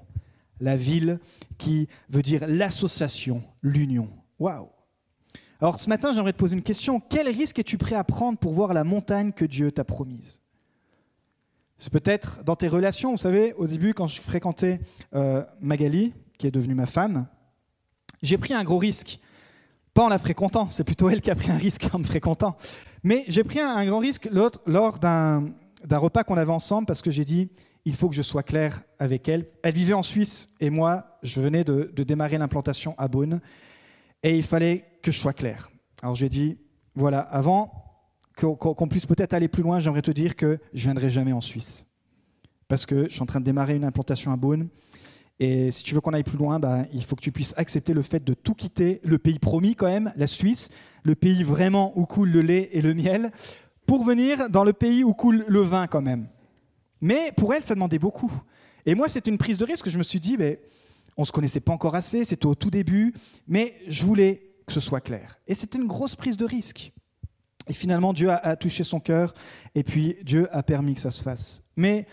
la 0.60 0.76
ville 0.76 1.20
qui 1.60 1.88
veut 2.10 2.24
dire 2.24 2.48
l'association, 2.48 3.44
l'union. 3.62 4.10
Waouh 4.40 4.68
Alors 5.60 5.80
ce 5.80 5.88
matin, 5.90 6.12
j'aimerais 6.12 6.34
te 6.34 6.40
poser 6.40 6.56
une 6.56 6.64
question. 6.64 7.00
Quel 7.00 7.28
risque 7.28 7.60
es-tu 7.60 7.78
prêt 7.78 7.96
à 7.96 8.04
prendre 8.04 8.40
pour 8.40 8.54
voir 8.54 8.74
la 8.74 8.84
montagne 8.84 9.32
que 9.32 9.46
Dieu 9.46 9.72
t'a 9.72 9.84
promise? 9.84 10.42
C'est 11.82 11.92
peut-être 11.92 12.44
dans 12.44 12.56
tes 12.56 12.68
relations. 12.68 13.10
Vous 13.10 13.18
savez, 13.18 13.54
au 13.54 13.66
début, 13.66 13.96
quand 13.96 14.06
je 14.06 14.22
fréquentais 14.22 14.80
euh, 15.16 15.44
Magali, 15.62 16.14
qui 16.38 16.46
est 16.46 16.52
devenue 16.52 16.76
ma 16.76 16.86
femme, 16.86 17.26
j'ai 18.22 18.38
pris 18.38 18.54
un 18.54 18.64
gros 18.64 18.78
risque. 18.78 19.20
Pas 19.96 20.04
en 20.04 20.10
la 20.10 20.20
fréquentant, 20.20 20.70
c'est 20.70 20.84
plutôt 20.84 21.10
elle 21.10 21.22
qui 21.22 21.32
a 21.32 21.36
pris 21.36 21.50
un 21.50 21.58
risque 21.58 21.90
en 21.92 21.98
me 21.98 22.04
fréquentant. 22.04 22.56
Mais 23.02 23.26
j'ai 23.28 23.44
pris 23.44 23.60
un, 23.60 23.84
grand 23.84 23.98
risque 23.98 24.30
lors 24.32 25.00
d'un 25.00 25.54
repas 25.90 26.24
qu'on 26.24 26.38
avait 26.38 26.52
ensemble 26.52 26.86
parce 26.86 27.02
que 27.02 27.10
j'ai 27.10 27.26
dit, 27.26 27.50
il 27.86 27.96
faut 27.96 28.10
que 28.10 28.16
je 28.16 28.22
sois 28.22 28.44
clair 28.44 28.84
avec 29.00 29.28
elle. 29.28 29.48
Elle 29.64 29.74
vivait 29.74 29.94
en 29.94 30.04
Suisse 30.04 30.52
et 30.60 30.70
moi, 30.70 31.18
je 31.24 31.42
venais 31.42 31.64
de, 31.64 31.92
démarrer 32.04 32.38
l'implantation 32.38 32.94
à 33.00 33.08
Beaune 33.08 33.42
et 34.22 34.38
il 34.38 34.44
fallait 34.44 34.86
que 35.02 35.12
je 35.12 35.20
sois 35.20 35.34
clair. 35.34 35.72
Alors 36.04 36.14
j'ai 36.14 36.30
dit, 36.30 36.60
voilà, 36.94 37.22
avant, 37.22 37.81
qu'on 38.36 38.88
puisse 38.88 39.06
peut-être 39.06 39.34
aller 39.34 39.48
plus 39.48 39.64
loin, 39.64 39.80
j'aimerais 39.80 40.02
te 40.02 40.12
dire 40.12 40.36
que 40.36 40.60
je 40.74 40.84
viendrai 40.84 41.10
jamais 41.10 41.34
en 41.34 41.42
Suisse. 41.42 41.86
Parce 42.68 42.86
que 42.86 43.04
je 43.06 43.14
suis 43.14 43.22
en 43.22 43.26
train 43.26 43.40
de 43.40 43.46
démarrer 43.46 43.76
une 43.76 43.84
implantation 43.84 44.32
à 44.32 44.38
Beaune. 44.38 44.70
Et 45.40 45.72
si 45.72 45.84
tu 45.84 45.96
veux 45.96 46.02
qu'on 46.02 46.14
aille 46.14 46.24
plus 46.24 46.38
loin, 46.38 46.60
bah, 46.60 46.86
il 46.94 47.04
faut 47.04 47.16
que 47.16 47.22
tu 47.22 47.32
puisses 47.32 47.54
accepter 47.58 47.94
le 47.94 48.02
fait 48.02 48.24
de 48.24 48.34
tout 48.34 48.54
quitter, 48.54 49.02
le 49.04 49.18
pays 49.18 49.40
promis 49.40 49.76
quand 49.76 49.88
même, 49.88 50.14
la 50.16 50.28
Suisse, 50.28 50.70
le 51.04 51.16
pays 51.16 51.44
vraiment 51.44 51.98
où 51.98 52.06
coule 52.06 52.30
le 52.30 52.42
lait 52.42 52.70
et 52.74 52.82
le 52.82 52.94
miel, 52.94 53.32
pour 53.86 54.04
venir 54.04 54.50
dans 54.50 54.64
le 54.64 54.72
pays 54.72 55.04
où 55.04 55.14
coule 55.14 55.44
le 55.48 55.60
vin 55.62 55.88
quand 55.88 56.02
même. 56.02 56.28
Mais 57.02 57.32
pour 57.36 57.54
elle, 57.54 57.64
ça 57.64 57.74
demandait 57.74 58.00
beaucoup. 58.00 58.32
Et 58.86 58.96
moi, 58.96 59.10
c'était 59.10 59.32
une 59.32 59.38
prise 59.38 59.58
de 59.58 59.66
risque. 59.66 59.90
Je 59.90 59.98
me 59.98 60.04
suis 60.04 60.20
dit, 60.20 60.38
on 61.18 61.24
ne 61.24 61.26
se 61.26 61.32
connaissait 61.32 61.60
pas 61.60 61.74
encore 61.74 61.96
assez, 61.96 62.24
c'était 62.24 62.46
au 62.46 62.56
tout 62.56 62.70
début, 62.70 63.14
mais 63.48 63.76
je 63.88 64.06
voulais 64.06 64.52
que 64.66 64.74
ce 64.74 64.80
soit 64.80 65.02
clair. 65.02 65.40
Et 65.48 65.56
c'était 65.56 65.78
une 65.78 65.88
grosse 65.88 66.16
prise 66.16 66.38
de 66.38 66.46
risque. 66.46 66.94
Et 67.68 67.74
finalement, 67.74 68.14
Dieu 68.14 68.30
a, 68.32 68.56
touché 68.56 68.84
son 68.84 69.00
cœur, 69.00 69.34
et 69.76 69.84
puis 69.84 70.18
Dieu 70.24 70.48
a 70.52 70.64
permis 70.64 70.96
que 70.96 71.02
ça 71.02 71.12
se 71.12 71.22
fasse. 71.22 71.62
Mais 71.76 72.06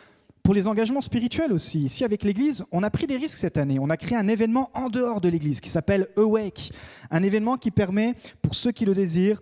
pour 0.42 0.54
les 0.54 0.66
engagements 0.66 1.00
spirituels 1.00 1.52
aussi, 1.52 1.80
ici 1.80 2.04
avec 2.04 2.24
l'Église, 2.24 2.64
on 2.72 2.82
a 2.82 2.90
pris 2.90 3.06
des 3.06 3.16
risques 3.16 3.38
cette 3.38 3.56
année. 3.56 3.78
On 3.78 3.90
a 3.90 3.96
créé 3.96 4.16
un 4.16 4.28
événement 4.28 4.70
en 4.74 4.88
dehors 4.88 5.20
de 5.20 5.28
l'Église 5.28 5.60
qui 5.60 5.68
s'appelle 5.68 6.08
Awake, 6.16 6.72
un 7.10 7.22
événement 7.22 7.56
qui 7.56 7.70
permet, 7.70 8.14
pour 8.40 8.54
ceux 8.54 8.72
qui 8.72 8.84
le 8.84 8.94
désirent, 8.94 9.40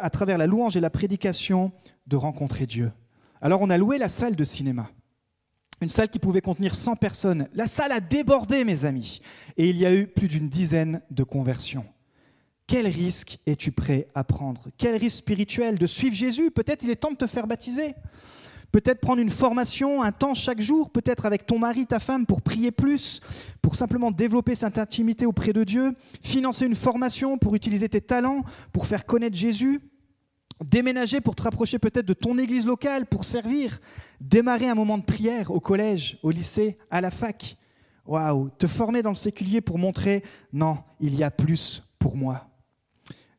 à 0.00 0.10
travers 0.10 0.38
la 0.38 0.46
louange 0.46 0.76
et 0.76 0.80
la 0.80 0.90
prédication, 0.90 1.72
de 2.06 2.16
rencontrer 2.16 2.66
Dieu. 2.66 2.92
Alors 3.40 3.60
on 3.60 3.70
a 3.70 3.78
loué 3.78 3.98
la 3.98 4.08
salle 4.08 4.36
de 4.36 4.44
cinéma. 4.44 4.88
Une 5.82 5.88
salle 5.90 6.08
qui 6.08 6.18
pouvait 6.18 6.40
contenir 6.40 6.74
100 6.74 6.96
personnes. 6.96 7.48
La 7.52 7.66
salle 7.66 7.92
a 7.92 8.00
débordé, 8.00 8.64
mes 8.64 8.86
amis. 8.86 9.20
Et 9.58 9.68
il 9.68 9.76
y 9.76 9.84
a 9.84 9.94
eu 9.94 10.06
plus 10.06 10.28
d'une 10.28 10.48
dizaine 10.48 11.02
de 11.10 11.22
conversions. 11.22 11.84
Quel 12.66 12.88
risque 12.88 13.38
es-tu 13.46 13.70
prêt 13.70 14.08
à 14.14 14.24
prendre? 14.24 14.68
Quel 14.76 14.96
risque 14.96 15.18
spirituel 15.18 15.78
de 15.78 15.86
suivre 15.86 16.16
Jésus? 16.16 16.50
Peut-être 16.50 16.82
il 16.82 16.90
est 16.90 16.96
temps 16.96 17.12
de 17.12 17.16
te 17.16 17.26
faire 17.26 17.46
baptiser. 17.46 17.94
Peut-être 18.72 19.00
prendre 19.00 19.22
une 19.22 19.30
formation, 19.30 20.02
un 20.02 20.10
temps 20.10 20.34
chaque 20.34 20.60
jour, 20.60 20.90
peut-être 20.90 21.26
avec 21.26 21.46
ton 21.46 21.58
mari, 21.58 21.86
ta 21.86 22.00
femme, 22.00 22.26
pour 22.26 22.42
prier 22.42 22.72
plus, 22.72 23.20
pour 23.62 23.76
simplement 23.76 24.10
développer 24.10 24.56
cette 24.56 24.78
intimité 24.78 25.26
auprès 25.26 25.52
de 25.52 25.62
Dieu. 25.62 25.94
Financer 26.22 26.66
une 26.66 26.74
formation 26.74 27.38
pour 27.38 27.54
utiliser 27.54 27.88
tes 27.88 28.00
talents, 28.00 28.42
pour 28.72 28.86
faire 28.86 29.06
connaître 29.06 29.36
Jésus. 29.36 29.80
Déménager 30.64 31.20
pour 31.20 31.36
te 31.36 31.42
rapprocher 31.42 31.78
peut-être 31.78 32.06
de 32.06 32.14
ton 32.14 32.36
église 32.36 32.66
locale, 32.66 33.06
pour 33.06 33.24
servir. 33.24 33.78
Démarrer 34.20 34.68
un 34.68 34.74
moment 34.74 34.98
de 34.98 35.04
prière 35.04 35.52
au 35.52 35.60
collège, 35.60 36.18
au 36.24 36.30
lycée, 36.30 36.78
à 36.90 37.00
la 37.00 37.12
fac. 37.12 37.56
Waouh, 38.04 38.50
te 38.58 38.66
former 38.66 39.02
dans 39.02 39.10
le 39.10 39.16
séculier 39.16 39.60
pour 39.60 39.78
montrer, 39.78 40.24
non, 40.52 40.78
il 41.00 41.14
y 41.14 41.22
a 41.22 41.30
plus 41.30 41.82
pour 41.98 42.16
moi. 42.16 42.48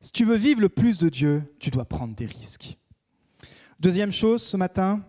Si 0.01 0.11
tu 0.11 0.25
veux 0.25 0.35
vivre 0.35 0.61
le 0.61 0.69
plus 0.69 0.99
de 0.99 1.09
Dieu, 1.09 1.43
tu 1.59 1.71
dois 1.71 1.85
prendre 1.85 2.15
des 2.15 2.25
risques. 2.25 2.77
Deuxième 3.79 4.11
chose 4.11 4.43
ce 4.43 4.57
matin, 4.57 5.03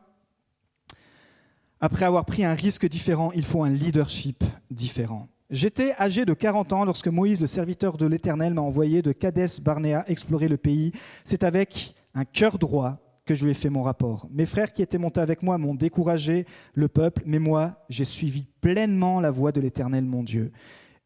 après 1.81 2.05
avoir 2.05 2.24
pris 2.24 2.44
un 2.44 2.55
risque 2.55 2.88
différent, 2.88 3.31
il 3.33 3.44
faut 3.44 3.62
un 3.62 3.70
leadership 3.70 4.42
différent. 4.70 5.29
J'étais 5.51 5.94
âgé 5.98 6.24
de 6.24 6.35
40 6.35 6.72
ans 6.72 6.85
lorsque 6.85 7.09
Moïse, 7.09 7.40
le 7.40 7.46
serviteur 7.46 7.96
de 7.96 8.07
l'Éternel, 8.07 8.53
m'a 8.55 8.61
envoyé 8.61 9.01
de 9.01 9.12
Cadès 9.12 9.61
Barnéa 9.62 10.05
explorer 10.09 10.48
le 10.48 10.57
pays. 10.57 10.92
C'est 11.24 11.44
avec 11.44 11.94
un 12.14 12.24
cœur 12.24 12.59
droit 12.59 12.98
que 13.24 13.35
je 13.35 13.44
lui 13.44 13.53
ai 13.53 13.55
fait 13.55 13.70
mon 13.70 13.83
rapport. 13.83 14.27
Mes 14.31 14.46
frères 14.46 14.72
qui 14.72 14.83
étaient 14.83 14.98
montés 14.98 15.20
avec 15.20 15.42
moi 15.42 15.59
m'ont 15.59 15.74
découragé, 15.74 16.46
le 16.74 16.88
peuple, 16.88 17.22
mais 17.27 17.38
moi, 17.38 17.85
j'ai 17.88 18.05
suivi 18.05 18.46
pleinement 18.61 19.20
la 19.20 19.31
voie 19.31 19.53
de 19.53 19.61
l'Éternel, 19.61 20.05
mon 20.05 20.22
Dieu. 20.22 20.51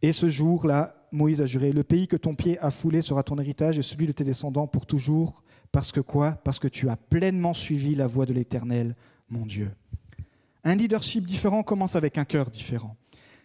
Et 0.03 0.13
ce 0.13 0.29
jour-là, 0.29 0.97
Moïse 1.13 1.41
a 1.41 1.47
juré, 1.47 1.73
le 1.73 1.85
pays 1.85 2.09
que 2.09 2.17
ton 2.17 2.35
pied 2.35 2.59
a 2.59 2.71
foulé 2.71 3.03
sera 3.03 3.23
ton 3.23 3.39
héritage 3.39 3.79
et 3.79 3.83
celui 3.83 4.07
de 4.07 4.13
tes 4.13 4.25
descendants 4.25 4.67
pour 4.67 4.85
toujours. 4.85 5.43
Parce 5.71 5.93
que 5.93 6.01
quoi? 6.01 6.33
Parce 6.45 6.59
que 6.59 6.69
tu 6.69 6.89
as 6.89 6.97
pleinement 6.97 7.55
suivi 7.55 7.95
la 7.95 8.07
voie 8.07 8.27
de 8.27 8.33
l'Éternel, 8.33 8.97
mon 9.31 9.47
Dieu. 9.47 9.71
Un 10.65 10.75
leadership 10.75 11.27
différent 11.27 11.63
commence 11.63 11.97
avec 11.97 12.19
un 12.19 12.25
cœur 12.25 12.51
différent. 12.51 12.97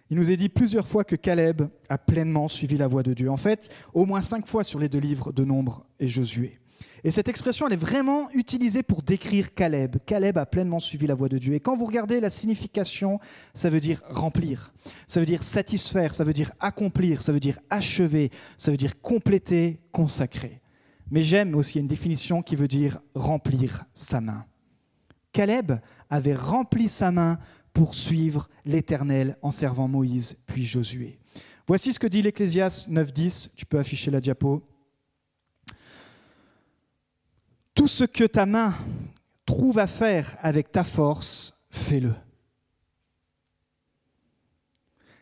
Il 0.10 0.17
nous 0.17 0.32
est 0.32 0.38
dit 0.38 0.50
plusieurs 0.50 0.88
fois 0.88 1.04
que 1.04 1.15
Caleb 1.15 1.63
a 1.89 1.98
pleinement 1.98 2.48
suivi 2.48 2.78
la 2.78 2.88
voie 2.88 3.04
de 3.04 3.13
Dieu. 3.13 3.30
En 3.30 3.38
fait, 3.38 3.70
au 3.93 4.06
moins 4.06 4.22
cinq 4.22 4.48
fois 4.48 4.63
sur 4.63 4.80
les 4.80 4.89
deux 4.89 5.00
livres 5.00 5.32
de 5.32 5.43
Nombre 5.43 5.86
et 6.00 6.08
Josué. 6.08 6.60
Et 7.04 7.12
cette 7.12 7.28
expression, 7.28 7.68
elle 7.68 7.74
est 7.74 7.78
vraiment 7.78 8.30
utilisée 8.32 8.84
pour 8.84 9.02
décrire 9.02 9.54
Caleb. 9.54 9.98
Caleb 10.06 10.38
a 10.38 10.46
pleinement 10.46 10.80
suivi 10.80 11.08
la 11.08 11.16
voie 11.16 11.30
de 11.30 11.38
Dieu. 11.38 11.54
Et 11.54 11.60
quand 11.60 11.78
vous 11.78 11.86
regardez 11.86 12.20
la 12.20 12.30
signification, 12.30 13.20
ça 13.54 13.70
veut 13.70 13.80
dire 13.80 14.02
remplir, 14.10 14.74
ça 15.08 15.20
veut 15.20 15.26
dire 15.26 15.44
satisfaire, 15.44 16.16
ça 16.16 16.24
veut 16.24 16.34
dire 16.34 16.52
accomplir, 16.60 17.22
ça 17.22 17.32
veut 17.32 17.40
dire 17.40 17.60
achever, 17.70 18.32
ça 18.58 18.72
veut 18.72 18.78
dire 18.78 19.00
compléter, 19.02 19.80
consacrer. 19.92 20.62
Mais 21.10 21.24
j'aime 21.24 21.56
aussi 21.56 21.80
une 21.80 21.88
définition 21.88 22.42
qui 22.42 22.56
veut 22.56 22.68
dire 22.68 23.00
remplir 23.16 23.86
sa 23.94 24.20
main. 24.20 24.46
Caleb 25.32 25.74
avait 26.10 26.36
rempli 26.36 26.90
sa 26.90 27.12
main 27.12 27.40
pour 27.74 27.94
suivre 27.94 28.50
l'Éternel 28.66 29.38
en 29.42 29.52
servant 29.52 29.88
Moïse 29.88 30.36
puis 30.48 30.63
Josué. 30.63 31.20
Voici 31.68 31.94
ce 31.94 32.00
que 32.00 32.08
dit 32.08 32.22
l'Ecclésiaste 32.22 32.90
9.10, 32.90 33.50
tu 33.56 33.66
peux 33.66 33.78
afficher 33.78 34.10
la 34.10 34.20
diapo. 34.20 34.63
Tout 37.78 37.88
ce 37.88 38.06
que 38.06 38.24
ta 38.24 38.48
main 38.48 38.74
trouve 39.46 39.78
à 39.78 39.86
faire 39.86 40.36
avec 40.40 40.72
ta 40.72 40.84
force, 40.84 41.54
fais-le. 41.70 42.16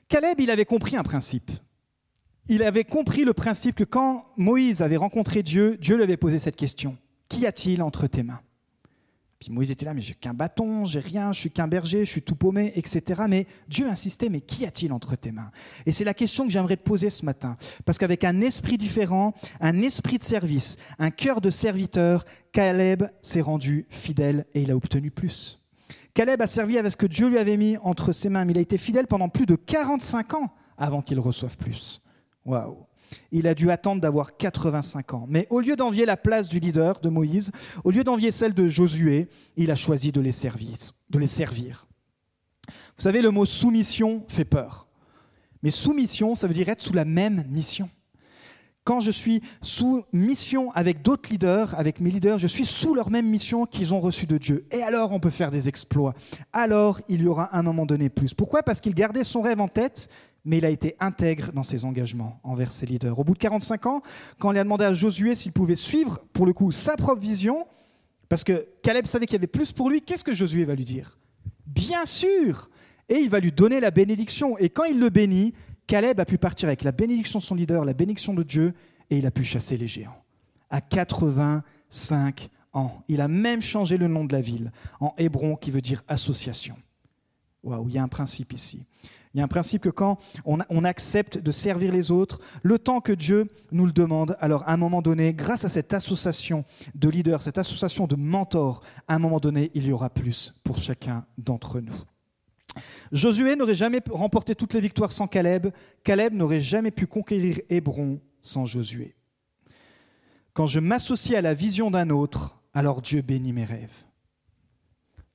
Caleb, 0.08 0.39
il 0.39 0.50
avait 0.50 0.63
compris 0.63 0.96
un 0.96 1.04
principe. 1.04 1.52
Il 2.48 2.63
avait 2.63 2.86
compris 2.86 3.26
le 3.26 3.34
principe 3.34 3.76
que 3.76 3.84
quand 3.84 4.28
Moïse 4.38 4.82
avait 4.82 4.96
rencontré 4.96 5.44
Dieu, 5.44 5.76
Dieu 5.82 5.98
lui 5.98 6.04
avait 6.04 6.15
posé 6.15 6.39
cette 6.39 6.56
question. 6.56 6.98
Qu'y 7.28 7.46
a-t-il 7.46 7.84
entre 7.84 8.08
tes 8.08 8.24
mains? 8.24 8.39
Puis 9.39 9.52
Moïse 9.52 9.69
était 9.69 9.86
là, 9.86 9.93
mais 9.93 10.02
j'ai 10.02 10.13
qu'un 10.13 10.34
bâton, 10.34 10.86
j'ai 10.86 11.00
rien, 11.00 11.34
je 11.34 11.41
suis 11.41 11.52
qu'un 11.52 11.67
berger, 11.67 12.06
je 12.06 12.12
suis 12.12 12.21
tout 12.21 12.36
paumé, 12.36 12.71
etc. 12.76 13.24
Mais 13.28 13.48
Dieu 13.67 13.88
insistait, 13.89 14.30
mais 14.30 14.39
qu'y 14.39 14.65
a-t-il 14.65 14.93
entre 14.93 15.15
tes 15.17 15.32
mains? 15.32 15.52
Et 15.86 15.91
c'est 15.91 16.06
la 16.06 16.13
question 16.13 16.45
que 16.45 16.52
j'aimerais 16.52 16.78
te 16.78 16.84
poser 16.84 17.10
ce 17.10 17.26
matin. 17.26 17.58
Parce 17.84 17.98
qu'avec 17.98 18.24
un 18.24 18.39
esprit 18.39 18.78
différent, 18.78 19.34
un 19.60 19.82
esprit 19.82 20.17
de 20.17 20.24
service, 20.24 20.78
un 21.00 21.12
cœur 21.12 21.41
de 21.41 21.50
serviteur, 21.50 22.24
Caleb 22.54 23.04
s'est 23.21 23.41
rendu 23.41 23.86
fidèle 23.89 24.45
et 24.54 24.62
il 24.62 24.71
a 24.71 24.76
obtenu 24.76 25.12
plus. 25.12 25.62
Caleb 26.13 26.41
a 26.41 26.48
servi 26.48 26.78
avec 26.78 26.93
ce 26.93 26.98
que 26.98 27.06
Dieu 27.06 27.28
lui 27.28 27.38
avait 27.38 27.58
mis 27.58 27.76
entre 27.78 28.13
ses 28.13 28.30
mains, 28.30 28.45
mais 28.45 28.54
il 28.54 28.58
a 28.58 28.62
été 28.62 28.78
fidèle 28.78 29.06
pendant 29.06 29.28
plus 29.28 29.45
de 29.45 29.58
45 29.58 30.36
ans 30.36 30.50
avant 30.78 31.02
qu'il 31.02 31.19
reçoive 31.19 31.58
plus. 31.58 32.02
Waouh 32.45 32.86
il 33.32 33.47
a 33.47 33.56
dû 33.56 33.71
attendre 33.71 34.01
d'avoir 34.01 34.38
85 34.38 35.13
ans. 35.13 35.25
Mais 35.28 35.47
au 35.49 35.60
lieu 35.60 35.75
d'envier 35.75 36.06
la 36.06 36.17
place 36.17 36.47
du 36.47 36.60
leader 36.60 36.99
de 36.99 37.10
Moïse, 37.10 37.51
au 37.84 37.91
lieu 37.91 38.04
d'envier 38.04 38.32
celle 38.32 38.54
de 38.54 38.67
Josué, 38.67 39.28
il 39.58 39.71
a 39.71 39.75
choisi 39.75 40.12
de 40.12 40.21
les 40.21 40.32
servir. 40.32 40.78
De 41.10 41.19
les 41.19 41.28
servir. 41.28 41.88
Vous 42.67 43.04
savez, 43.04 43.21
le 43.21 43.32
mot 43.32 43.45
soumission 43.45 44.23
fait 44.28 44.45
peur. 44.45 44.88
Mais 45.63 45.69
soumission, 45.69 46.36
ça 46.36 46.47
veut 46.47 46.54
dire 46.54 46.69
être 46.69 46.82
sous 46.82 46.93
la 46.93 47.06
même 47.06 47.45
mission. 47.49 47.89
Quand 48.86 48.99
je 48.99 49.10
suis 49.10 49.41
sous 49.63 50.06
mission 50.13 50.71
avec 50.73 51.01
d'autres 51.01 51.32
leaders, 51.32 51.73
avec 51.78 51.99
mes 51.99 52.12
leaders, 52.12 52.38
je 52.38 52.45
suis 52.45 52.65
sous 52.65 52.93
leur 52.93 53.10
même 53.10 53.28
mission 53.28 53.65
qu'ils 53.65 53.95
ont 53.95 53.99
reçue 53.99 54.28
de 54.28 54.38
Dieu. 54.38 54.67
Et 54.69 54.84
alors, 54.84 55.12
on 55.12 55.19
peut 55.19 55.32
faire 55.32 55.49
des 55.49 55.67
exploits. 55.67 56.13
Alors, 56.54 57.01
il 57.10 57.23
y 57.23 57.28
aura 57.28 57.58
un 57.58 57.63
moment 57.63 57.88
donné 57.88 58.10
plus. 58.10 58.36
Pourquoi? 58.36 58.62
Parce 58.62 58.82
qu'il 58.82 58.93
gardait 58.93 59.23
son 59.23 59.41
rêve 59.41 59.60
en 59.60 59.67
tête 59.67 60.08
mais 60.46 60.60
il 60.60 60.66
a 60.66 60.70
été 60.70 60.96
intègre 61.00 61.52
dans 61.52 61.64
ses 61.64 61.84
engagements 61.84 62.40
envers 62.44 62.72
ses 62.72 62.86
leaders. 62.86 63.18
Au 63.18 63.24
bout 63.24 63.34
de 63.34 63.40
45 63.40 63.86
ans, 63.88 64.02
quand 64.40 64.52
il 64.52 64.58
a 64.60 64.64
demandé 64.64 64.86
à 64.86 64.94
Josué 64.94 65.36
s'il 65.36 65.52
pouvait 65.52 65.76
suivre, 65.76 66.24
pour 66.34 66.46
le 66.46 66.54
coup, 66.54 66.72
sa 66.72 66.96
propre 66.96 67.22
vision, 67.22 67.66
parce 68.30 68.44
que 68.44 68.68
Caleb 68.84 69.08
savait 69.08 69.26
qu'il 69.26 69.34
y 69.34 69.38
avait 69.38 69.48
plus 69.48 69.72
pour 69.72 69.90
lui, 69.90 70.02
qu'est-ce 70.02 70.24
que 70.24 70.34
Josué 70.34 70.64
va 70.64 70.76
lui 70.76 70.86
dire? 70.86 71.18
Bien 71.66 72.06
sûr 72.06 72.70
Et 73.10 73.18
il 73.18 73.30
va 73.30 73.40
lui 73.40 73.52
donner 73.52 73.80
la 73.80 73.92
bénédiction. 73.92 74.58
Et 74.60 74.70
quand 74.70 74.84
il 74.84 75.00
le 75.00 75.10
bénit, 75.10 75.54
Caleb 75.88 76.20
a 76.20 76.26
pu 76.26 76.38
partir 76.38 76.70
avec 76.70 76.84
la 76.84 76.92
bénédiction 76.92 77.40
de 77.40 77.44
son 77.44 77.56
leader, 77.56 77.84
la 77.84 77.94
bénédiction 77.94 78.34
de 78.34 78.44
Dieu, 78.44 78.74
et 79.10 79.18
il 79.18 79.26
a 79.26 79.32
pu 79.32 79.44
chasser 79.44 79.78
les 79.78 79.88
géants. 79.88 80.24
À 80.70 80.82
85 80.82 82.50
ans. 82.74 83.04
Il 83.08 83.22
a 83.22 83.28
même 83.28 83.62
changé 83.62 83.98
le 83.98 84.08
nom 84.08 84.26
de 84.26 84.34
la 84.34 84.42
ville 84.42 84.72
en 85.00 85.14
Hébron, 85.18 85.56
qui 85.56 85.72
veut 85.72 85.82
dire 85.82 86.04
association. 86.08 86.76
Waouh, 87.64 87.90
il 87.90 87.96
y 87.96 87.98
a 87.98 88.04
un 88.04 88.08
principe 88.08 88.54
ici. 88.54 88.86
Il 89.36 89.39
y 89.39 89.41
a 89.41 89.43
un 89.43 89.50
principe 89.50 89.82
que 89.82 89.89
quand 89.89 90.17
on, 90.45 90.86
accepte 90.86 91.38
de 91.38 91.52
servir 91.52 91.91
les 91.91 92.10
autres, 92.10 92.39
le 92.63 92.80
temps 92.80 93.02
que 93.02 93.12
Dieu 93.12 93.50
nous 93.74 93.86
le 93.86 93.91
demande, 93.91 94.38
alors 94.39 94.63
à 94.65 94.71
un 94.71 94.78
moment 94.78 95.02
donné, 95.02 95.34
grâce 95.34 95.65
à 95.65 95.69
cette 95.69 95.93
association 95.93 96.63
de 96.95 97.10
leaders, 97.10 97.41
cette 97.41 97.58
association 97.58 98.08
de 98.08 98.15
mentors, 98.15 98.82
à 99.10 99.15
un 99.15 99.19
moment 99.19 99.41
donné, 99.41 99.71
il 99.74 99.86
y 99.88 99.91
aura 99.91 100.10
plus 100.10 100.56
pour 100.63 100.78
chacun 100.78 101.26
d'entre 101.38 101.82
nous. 101.82 102.02
Josué 103.12 103.58
n'aurait 103.58 103.74
jamais 103.74 104.02
remporté 104.10 104.56
toutes 104.56 104.74
les 104.74 104.80
victoires 104.80 105.12
sans 105.12 105.28
Caleb. 105.28 105.67
Caleb 106.06 106.34
n'aurait 106.34 106.62
jamais 106.62 106.91
pu 106.91 107.06
conquérir 107.06 107.60
Hébron 107.69 108.21
sans 108.39 108.65
Josué. 108.65 109.15
Quand 110.54 110.65
je 110.65 110.80
m'associe 110.80 111.38
à 111.38 111.41
la 111.41 111.54
vision 111.54 111.91
d'un 111.91 112.10
autre, 112.10 112.58
alors 112.74 113.02
Dieu 113.02 113.21
bénit 113.21 113.52
mes 113.52 113.65
rêves. 113.65 114.06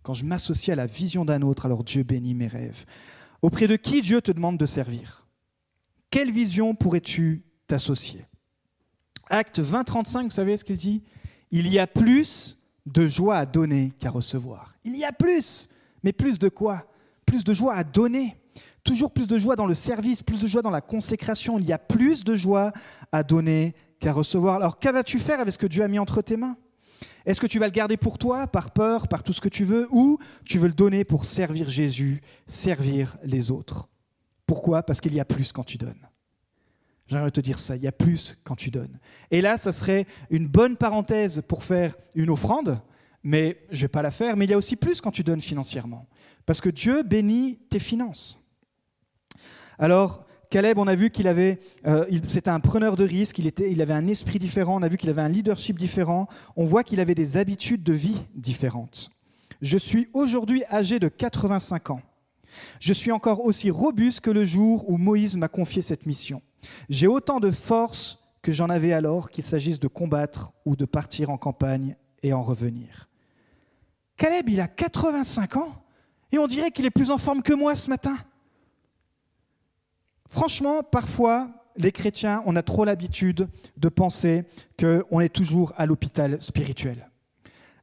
Quand 0.02 0.14
je 0.14 0.24
m'associe 0.24 0.72
à 0.72 0.76
la 0.76 0.86
vision 0.86 1.26
d'un 1.26 1.42
autre, 1.42 1.66
alors 1.66 1.84
Dieu 1.84 2.02
bénit 2.02 2.32
mes 2.32 2.46
rêves. 2.46 2.86
Auprès 3.42 3.66
de 3.66 3.76
qui 3.76 4.00
Dieu 4.00 4.20
te 4.20 4.32
demande 4.32 4.58
de 4.58 4.66
servir? 4.66 5.26
Quelle 6.10 6.30
vision 6.30 6.74
pourrais-tu 6.74 7.44
t'associer? 7.66 8.26
Acte 9.28 9.60
20, 9.60 9.84
35, 9.84 10.24
vous 10.24 10.30
savez 10.30 10.56
ce 10.56 10.64
qu'il 10.64 10.76
dit? 10.76 11.02
Il 11.50 11.68
y 11.68 11.78
a 11.78 11.86
plus 11.86 12.58
de 12.86 13.06
joie 13.06 13.36
à 13.36 13.46
donner 13.46 13.92
qu'à 13.98 14.10
recevoir. 14.10 14.74
Il 14.84 14.96
y 14.96 15.04
a 15.04 15.12
plus 15.12 15.68
Mais 16.02 16.12
plus 16.12 16.38
de 16.38 16.48
quoi? 16.48 16.86
Plus 17.26 17.44
de 17.44 17.54
joie 17.54 17.74
à 17.74 17.84
donner. 17.84 18.36
Toujours 18.82 19.12
plus 19.12 19.26
de 19.26 19.38
joie 19.38 19.56
dans 19.56 19.66
le 19.66 19.74
service, 19.74 20.22
plus 20.22 20.42
de 20.42 20.46
joie 20.46 20.62
dans 20.62 20.70
la 20.70 20.80
consécration. 20.80 21.58
Il 21.58 21.66
y 21.66 21.72
a 21.72 21.78
plus 21.78 22.24
de 22.24 22.34
joie 22.34 22.72
à 23.12 23.22
donner 23.22 23.74
qu'à 24.00 24.12
recevoir. 24.12 24.56
Alors, 24.56 24.78
qu'avas-tu 24.78 25.18
faire 25.18 25.40
avec 25.40 25.52
ce 25.52 25.58
que 25.58 25.66
Dieu 25.66 25.82
a 25.82 25.88
mis 25.88 25.98
entre 25.98 26.22
tes 26.22 26.36
mains? 26.36 26.56
Est-ce 27.26 27.40
que 27.40 27.46
tu 27.46 27.58
vas 27.58 27.66
le 27.66 27.72
garder 27.72 27.96
pour 27.96 28.18
toi, 28.18 28.46
par 28.46 28.72
peur, 28.72 29.08
par 29.08 29.22
tout 29.22 29.32
ce 29.32 29.40
que 29.40 29.48
tu 29.48 29.64
veux, 29.64 29.88
ou 29.90 30.18
tu 30.44 30.58
veux 30.58 30.68
le 30.68 30.74
donner 30.74 31.04
pour 31.04 31.24
servir 31.24 31.68
Jésus, 31.68 32.20
servir 32.46 33.16
les 33.22 33.50
autres? 33.50 33.88
Pourquoi? 34.46 34.82
Parce 34.82 35.00
qu'il 35.00 35.14
y 35.14 35.20
a 35.20 35.24
plus 35.24 35.52
quand 35.52 35.64
tu 35.64 35.78
donnes. 35.78 36.08
J'aimerais 37.06 37.30
te 37.30 37.40
dire 37.40 37.58
ça, 37.58 37.76
il 37.76 37.82
y 37.82 37.88
a 37.88 37.92
plus 37.92 38.38
quand 38.44 38.54
tu 38.54 38.70
donnes. 38.70 38.98
Et 39.30 39.40
là, 39.40 39.58
ça 39.58 39.72
serait 39.72 40.06
une 40.30 40.46
bonne 40.46 40.76
parenthèse 40.76 41.42
pour 41.46 41.64
faire 41.64 41.96
une 42.14 42.30
offrande, 42.30 42.80
mais 43.22 43.64
je 43.70 43.78
ne 43.78 43.80
vais 43.82 43.88
pas 43.88 44.02
la 44.02 44.12
faire, 44.12 44.36
mais 44.36 44.44
il 44.44 44.50
y 44.50 44.54
a 44.54 44.56
aussi 44.56 44.76
plus 44.76 45.00
quand 45.00 45.10
tu 45.10 45.24
donnes 45.24 45.40
financièrement. 45.40 46.06
Parce 46.46 46.60
que 46.60 46.70
Dieu 46.70 47.02
bénit 47.02 47.58
tes 47.68 47.80
finances. 47.80 48.40
Alors, 49.78 50.24
Caleb, 50.50 50.78
on 50.78 50.88
a 50.88 50.96
vu 50.96 51.10
qu'il 51.10 51.28
avait, 51.28 51.60
euh, 51.86 52.04
c'était 52.26 52.50
un 52.50 52.58
preneur 52.58 52.96
de 52.96 53.04
risques, 53.04 53.38
il, 53.38 53.52
il 53.60 53.80
avait 53.80 53.94
un 53.94 54.08
esprit 54.08 54.40
différent, 54.40 54.76
on 54.76 54.82
a 54.82 54.88
vu 54.88 54.96
qu'il 54.96 55.08
avait 55.08 55.22
un 55.22 55.28
leadership 55.28 55.78
différent, 55.78 56.26
on 56.56 56.64
voit 56.64 56.82
qu'il 56.82 56.98
avait 56.98 57.14
des 57.14 57.36
habitudes 57.36 57.84
de 57.84 57.92
vie 57.92 58.20
différentes. 58.34 59.12
Je 59.62 59.78
suis 59.78 60.08
aujourd'hui 60.12 60.64
âgé 60.68 60.98
de 60.98 61.06
85 61.06 61.90
ans. 61.90 62.00
Je 62.80 62.92
suis 62.92 63.12
encore 63.12 63.44
aussi 63.44 63.70
robuste 63.70 64.22
que 64.22 64.30
le 64.30 64.44
jour 64.44 64.90
où 64.90 64.96
Moïse 64.96 65.36
m'a 65.36 65.46
confié 65.46 65.82
cette 65.82 66.04
mission. 66.04 66.42
J'ai 66.88 67.06
autant 67.06 67.38
de 67.38 67.52
force 67.52 68.18
que 68.42 68.50
j'en 68.50 68.70
avais 68.70 68.92
alors 68.92 69.30
qu'il 69.30 69.44
s'agisse 69.44 69.78
de 69.78 69.86
combattre 69.86 70.52
ou 70.64 70.74
de 70.74 70.84
partir 70.84 71.30
en 71.30 71.38
campagne 71.38 71.94
et 72.24 72.32
en 72.32 72.42
revenir. 72.42 73.08
Caleb, 74.16 74.48
il 74.48 74.60
a 74.60 74.66
85 74.66 75.56
ans 75.56 75.74
et 76.32 76.38
on 76.38 76.48
dirait 76.48 76.72
qu'il 76.72 76.86
est 76.86 76.90
plus 76.90 77.10
en 77.10 77.18
forme 77.18 77.42
que 77.42 77.52
moi 77.52 77.76
ce 77.76 77.88
matin. 77.88 78.16
Franchement, 80.30 80.84
parfois, 80.84 81.48
les 81.76 81.90
chrétiens, 81.90 82.42
on 82.46 82.54
a 82.54 82.62
trop 82.62 82.84
l'habitude 82.84 83.48
de 83.76 83.88
penser 83.88 84.44
qu'on 84.78 85.20
est 85.20 85.28
toujours 85.28 85.72
à 85.76 85.86
l'hôpital 85.86 86.40
spirituel. 86.40 87.10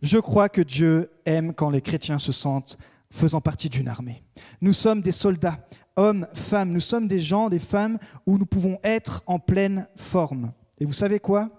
Je 0.01 0.17
crois 0.17 0.47
que 0.47 0.62
Dieu 0.62 1.12
aime 1.25 1.53
quand 1.53 1.69
les 1.69 1.81
chrétiens 1.81 2.19
se 2.19 2.31
sentent 2.31 2.77
faisant 3.12 3.41
partie 3.41 3.67
d'une 3.67 3.89
armée. 3.89 4.23
Nous 4.62 4.71
sommes 4.71 5.01
des 5.01 5.12
soldats, 5.12 5.67
hommes, 5.97 6.27
femmes, 6.33 6.71
nous 6.71 6.79
sommes 6.79 7.07
des 7.07 7.19
gens, 7.19 7.49
des 7.49 7.60
femmes 7.60 7.97
où 8.25 8.38
nous 8.38 8.45
pouvons 8.45 8.79
être 8.83 9.23
en 9.27 9.39
pleine 9.39 9.88
forme. 9.97 10.53
Et 10.79 10.86
vous 10.86 10.93
savez 10.93 11.19
quoi? 11.19 11.49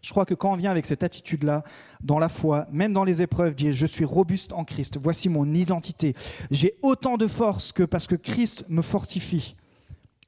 Je 0.00 0.10
crois 0.10 0.24
que 0.24 0.34
quand 0.34 0.52
on 0.52 0.56
vient 0.56 0.70
avec 0.70 0.86
cette 0.86 1.02
attitude-là, 1.02 1.64
dans 2.02 2.18
la 2.18 2.28
foi, 2.28 2.66
même 2.70 2.92
dans 2.92 3.04
les 3.04 3.20
épreuves, 3.20 3.54
dire 3.54 3.72
je 3.72 3.86
suis 3.86 4.04
robuste 4.04 4.52
en 4.52 4.64
Christ, 4.64 4.98
voici 5.02 5.28
mon 5.28 5.52
identité, 5.52 6.14
j'ai 6.50 6.78
autant 6.82 7.16
de 7.16 7.26
force 7.26 7.72
que 7.72 7.82
parce 7.82 8.06
que 8.06 8.14
Christ 8.14 8.64
me 8.68 8.82
fortifie, 8.82 9.56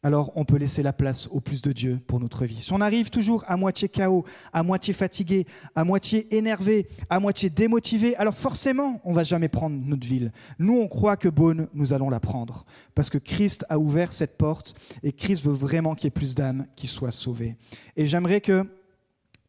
alors 0.07 0.31
on 0.37 0.45
peut 0.45 0.57
laisser 0.57 0.85
la 0.85 0.93
place 0.93 1.27
au 1.33 1.41
plus 1.41 1.63
de 1.63 1.73
Dieu 1.73 1.99
pour 2.07 2.21
notre 2.21 2.45
vie. 2.45 2.61
Si 2.61 2.73
on 2.73 2.81
arrive 2.81 3.11
toujours 3.11 3.43
à 3.49 3.57
moitié 3.57 3.89
chaos, 3.89 4.25
à 4.53 4.63
moitié 4.63 4.95
fatigué, 4.95 5.49
à 5.75 5.83
moitié 5.83 6.33
énervé, 6.37 6.87
à 7.11 7.19
moitié 7.19 7.51
démotivé, 7.51 8.15
alors 8.15 8.37
forcément, 8.37 9.01
on 9.03 9.13
va 9.13 9.25
jamais 9.25 9.49
prendre 9.49 9.77
notre 9.85 10.07
ville. 10.07 10.31
Nous, 10.61 10.79
on 10.79 10.87
croit 10.87 11.17
que 11.17 11.29
Beaune, 11.29 11.67
nous 11.75 11.93
allons 11.93 12.09
la 12.09 12.21
prendre, 12.21 12.67
parce 12.95 13.11
que 13.11 13.19
Christ 13.19 13.67
a 13.69 13.81
ouvert 13.81 14.13
cette 14.13 14.37
porte 14.37 14.77
et 15.03 15.11
Christ 15.11 15.45
veut 15.45 15.53
vraiment 15.53 15.97
qu'il 15.97 16.05
y 16.05 16.07
ait 16.07 16.11
plus 16.13 16.37
d'âmes 16.37 16.69
qui 16.77 16.87
soient 16.87 17.11
sauvées. 17.11 17.57
Et 17.97 18.07
j'aimerais 18.07 18.41
que 18.41 18.65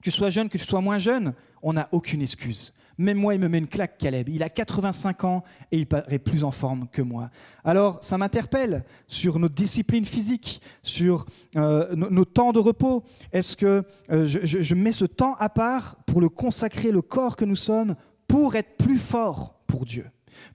tu 0.01 0.09
sois 0.09 0.31
jeune, 0.31 0.49
que 0.49 0.57
tu 0.57 0.65
sois 0.65 0.81
moins 0.81 0.97
jeune, 0.97 1.35
on 1.61 1.73
n'a 1.73 1.87
aucune 1.91 2.23
excuse. 2.23 2.73
Même 2.97 3.17
moi, 3.17 3.35
il 3.35 3.39
me 3.39 3.47
met 3.47 3.59
une 3.59 3.67
claque, 3.67 3.97
Caleb. 3.97 4.29
Il 4.29 4.43
a 4.43 4.49
85 4.49 5.23
ans 5.23 5.43
et 5.71 5.77
il 5.77 5.85
paraît 5.87 6.19
plus 6.19 6.43
en 6.43 6.51
forme 6.51 6.87
que 6.91 7.01
moi. 7.01 7.29
Alors, 7.63 7.97
ça 8.01 8.17
m'interpelle 8.17 8.83
sur 9.07 9.39
notre 9.39 9.55
discipline 9.55 10.05
physique, 10.05 10.61
sur 10.81 11.25
euh, 11.55 11.95
nos, 11.95 12.25
temps 12.25 12.53
de 12.53 12.59
repos. 12.59 13.03
Est-ce 13.31 13.55
que 13.55 13.83
euh, 14.11 14.25
je, 14.25 14.39
je 14.43 14.75
mets 14.75 14.91
ce 14.91 15.05
temps 15.05 15.35
à 15.35 15.49
part 15.49 15.97
pour 16.05 16.21
le 16.21 16.29
consacrer, 16.29 16.91
le 16.91 17.01
corps 17.01 17.35
que 17.35 17.45
nous 17.45 17.55
sommes, 17.55 17.95
pour 18.27 18.55
être 18.55 18.77
plus 18.77 18.97
fort 18.97 19.61
pour 19.67 19.85
Dieu 19.85 20.05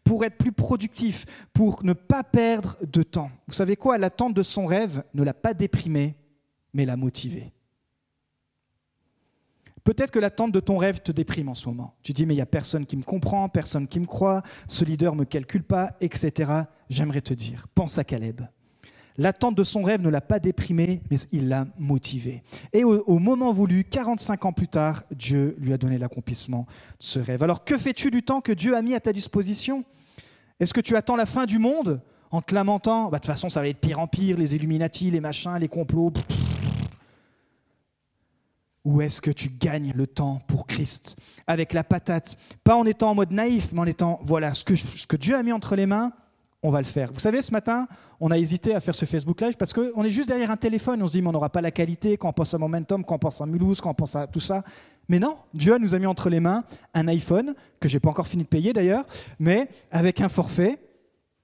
pour 0.04 0.24
être 0.24 0.36
plus 0.36 0.52
productif, 0.52 1.26
pour 1.52 1.84
ne 1.84 1.92
pas 1.92 2.22
perdre 2.22 2.76
de 2.86 3.02
temps? 3.02 3.30
Vous 3.46 3.54
savez 3.54 3.76
quoi? 3.76 3.98
L'attente 3.98 4.34
de 4.34 4.42
son 4.42 4.66
rêve 4.66 5.02
ne 5.14 5.22
l'a 5.22 5.34
pas 5.34 5.54
déprimé, 5.54 6.16
mais 6.72 6.84
l'a 6.86 6.96
motivé. 6.96 7.52
Peut-être 9.84 10.10
que 10.10 10.18
l'attente 10.18 10.52
de 10.52 10.60
ton 10.60 10.78
rêve 10.78 11.00
te 11.00 11.10
déprime 11.10 11.48
en 11.48 11.54
ce 11.54 11.68
moment. 11.68 11.94
Tu 12.02 12.12
dis, 12.12 12.24
mais 12.24 12.34
il 12.34 12.36
n'y 12.36 12.42
a 12.42 12.46
personne 12.46 12.86
qui 12.86 12.96
me 12.96 13.02
comprend, 13.02 13.48
personne 13.48 13.88
qui 13.88 13.98
me 13.98 14.06
croit, 14.06 14.42
ce 14.68 14.84
leader 14.84 15.14
ne 15.14 15.20
me 15.20 15.24
calcule 15.24 15.64
pas, 15.64 15.96
etc. 16.00 16.52
J'aimerais 16.88 17.20
te 17.20 17.34
dire, 17.34 17.66
pense 17.74 17.98
à 17.98 18.04
Caleb. 18.04 18.42
L'attente 19.18 19.54
de 19.54 19.64
son 19.64 19.82
rêve 19.82 20.00
ne 20.00 20.08
l'a 20.08 20.20
pas 20.20 20.38
déprimé, 20.38 21.02
mais 21.10 21.16
il 21.32 21.48
l'a 21.48 21.66
motivé. 21.78 22.42
Et 22.72 22.82
au, 22.84 23.18
moment 23.18 23.52
voulu, 23.52 23.84
45 23.84 24.44
ans 24.46 24.52
plus 24.52 24.68
tard, 24.68 25.04
Dieu 25.10 25.54
lui 25.58 25.72
a 25.72 25.78
donné 25.78 25.98
l'accomplissement 25.98 26.66
de 26.98 27.04
ce 27.04 27.18
rêve. 27.18 27.42
Alors 27.42 27.64
que 27.64 27.76
fais-tu 27.76 28.10
du 28.10 28.22
temps 28.22 28.40
que 28.40 28.52
Dieu 28.52 28.74
a 28.74 28.80
mis 28.80 28.94
à 28.94 29.00
ta 29.00 29.12
disposition? 29.12 29.84
Est-ce 30.60 30.72
que 30.72 30.80
tu 30.80 30.96
attends 30.96 31.16
la 31.16 31.26
fin 31.26 31.44
du 31.44 31.58
monde 31.58 32.00
en 32.30 32.40
te 32.40 32.54
lamentant 32.54 33.10
bah, 33.10 33.18
De 33.18 33.22
toute 33.22 33.26
façon, 33.26 33.50
ça 33.50 33.60
va 33.60 33.68
être 33.68 33.80
pire 33.80 33.98
en 33.98 34.06
pire, 34.06 34.38
les 34.38 34.54
Illuminati, 34.54 35.10
les 35.10 35.20
machins, 35.20 35.58
les 35.58 35.68
complots. 35.68 36.12
Ou 38.84 39.00
est-ce 39.00 39.20
que 39.20 39.30
tu 39.30 39.48
gagnes 39.48 39.92
le 39.94 40.06
temps 40.06 40.40
pour 40.48 40.66
Christ 40.66 41.16
avec 41.46 41.72
la 41.72 41.84
patate 41.84 42.36
Pas 42.64 42.74
en 42.74 42.84
étant 42.84 43.10
en 43.10 43.14
mode 43.14 43.30
naïf, 43.30 43.72
mais 43.72 43.80
en 43.80 43.86
étant, 43.86 44.20
voilà, 44.24 44.54
ce 44.54 44.64
que, 44.64 44.74
ce 44.74 45.06
que 45.06 45.16
Dieu 45.16 45.36
a 45.36 45.42
mis 45.42 45.52
entre 45.52 45.76
les 45.76 45.86
mains, 45.86 46.12
on 46.62 46.70
va 46.70 46.78
le 46.78 46.86
faire. 46.86 47.12
Vous 47.12 47.20
savez, 47.20 47.42
ce 47.42 47.50
matin, 47.52 47.88
on 48.20 48.30
a 48.30 48.38
hésité 48.38 48.74
à 48.74 48.80
faire 48.80 48.94
ce 48.94 49.04
Facebook 49.04 49.40
Live 49.40 49.56
parce 49.56 49.72
qu'on 49.72 50.04
est 50.04 50.10
juste 50.10 50.28
derrière 50.28 50.50
un 50.50 50.56
téléphone. 50.56 51.02
On 51.02 51.06
se 51.06 51.12
dit, 51.12 51.22
mais 51.22 51.28
on 51.28 51.32
n'aura 51.32 51.50
pas 51.50 51.60
la 51.60 51.72
qualité 51.72 52.16
quand 52.16 52.28
on 52.28 52.32
pense 52.32 52.54
à 52.54 52.58
Momentum, 52.58 53.04
quand 53.04 53.16
on 53.16 53.18
pense 53.18 53.40
à 53.40 53.46
Mulhouse, 53.46 53.80
quand 53.80 53.90
on 53.90 53.94
pense 53.94 54.14
à 54.14 54.26
tout 54.26 54.40
ça. 54.40 54.62
Mais 55.08 55.18
non, 55.18 55.36
Dieu 55.52 55.76
nous 55.78 55.94
a 55.94 55.98
mis 55.98 56.06
entre 56.06 56.30
les 56.30 56.38
mains 56.38 56.64
un 56.94 57.08
iPhone, 57.08 57.54
que 57.80 57.88
j'ai 57.88 57.98
pas 57.98 58.10
encore 58.10 58.28
fini 58.28 58.44
de 58.44 58.48
payer 58.48 58.72
d'ailleurs, 58.72 59.04
mais 59.40 59.68
avec 59.90 60.20
un 60.20 60.28
forfait 60.28 60.78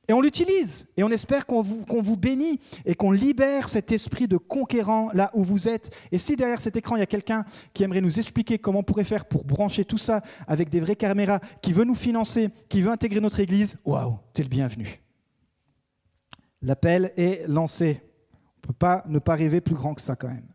et 0.09 0.15
on 0.15 0.23
l'utilise. 0.23 0.89
Et 0.97 1.05
on 1.05 1.11
espère 1.11 1.47
qu'on 1.47 1.61
vous, 1.61 2.17
bénit 2.17 2.59
et 2.87 2.95
qu'on 2.95 3.13
libère 3.13 3.69
cet 3.69 3.93
esprit 3.93 4.27
de 4.27 4.39
conquérant 4.39 5.11
là 5.13 5.31
où 5.35 5.45
vous 5.45 5.69
êtes. 5.69 5.91
Et 6.11 6.19
si 6.19 6.35
derrière 6.35 6.63
cet 6.63 6.77
écran, 6.77 6.97
il 6.97 7.01
y 7.01 7.03
a 7.03 7.07
quelqu'un 7.07 7.45
qui 7.75 7.85
aimerait 7.85 8.01
nous 8.01 8.19
expliquer 8.19 8.59
comment 8.59 8.81
on 8.81 8.83
pourrait 8.83 9.05
faire 9.05 9.27
pour 9.27 9.45
brancher 9.45 9.85
tout 9.85 9.99
ça 9.99 10.23
avec 10.47 10.71
des 10.71 10.81
vraies 10.81 10.97
caméras, 10.97 11.41
qui 11.61 11.73
veut 11.73 11.85
nous 11.85 11.95
financer, 11.95 12.49
qui 12.71 12.81
veut 12.81 12.91
intégrer 12.91 13.21
notre 13.21 13.39
église, 13.41 13.77
waouh, 13.85 14.19
t'es 14.33 14.43
le 14.43 14.49
bienvenu. 14.49 15.03
L'appel 16.63 17.13
est 17.17 17.47
lancé. 17.47 18.01
On 18.03 18.69
ne 18.69 18.73
peut 18.73 18.79
pas 18.79 19.05
ne 19.07 19.19
pas 19.19 19.35
rêver 19.35 19.61
plus 19.61 19.75
grand 19.75 19.95
que 19.95 20.01
ça 20.01 20.17
quand 20.17 20.29
même. 20.29 20.49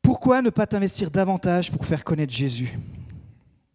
Pourquoi 0.00 0.40
ne 0.40 0.50
pas 0.50 0.66
t'investir 0.66 1.10
davantage 1.10 1.70
pour 1.70 1.84
faire 1.84 2.04
connaître 2.04 2.32
Jésus? 2.32 2.78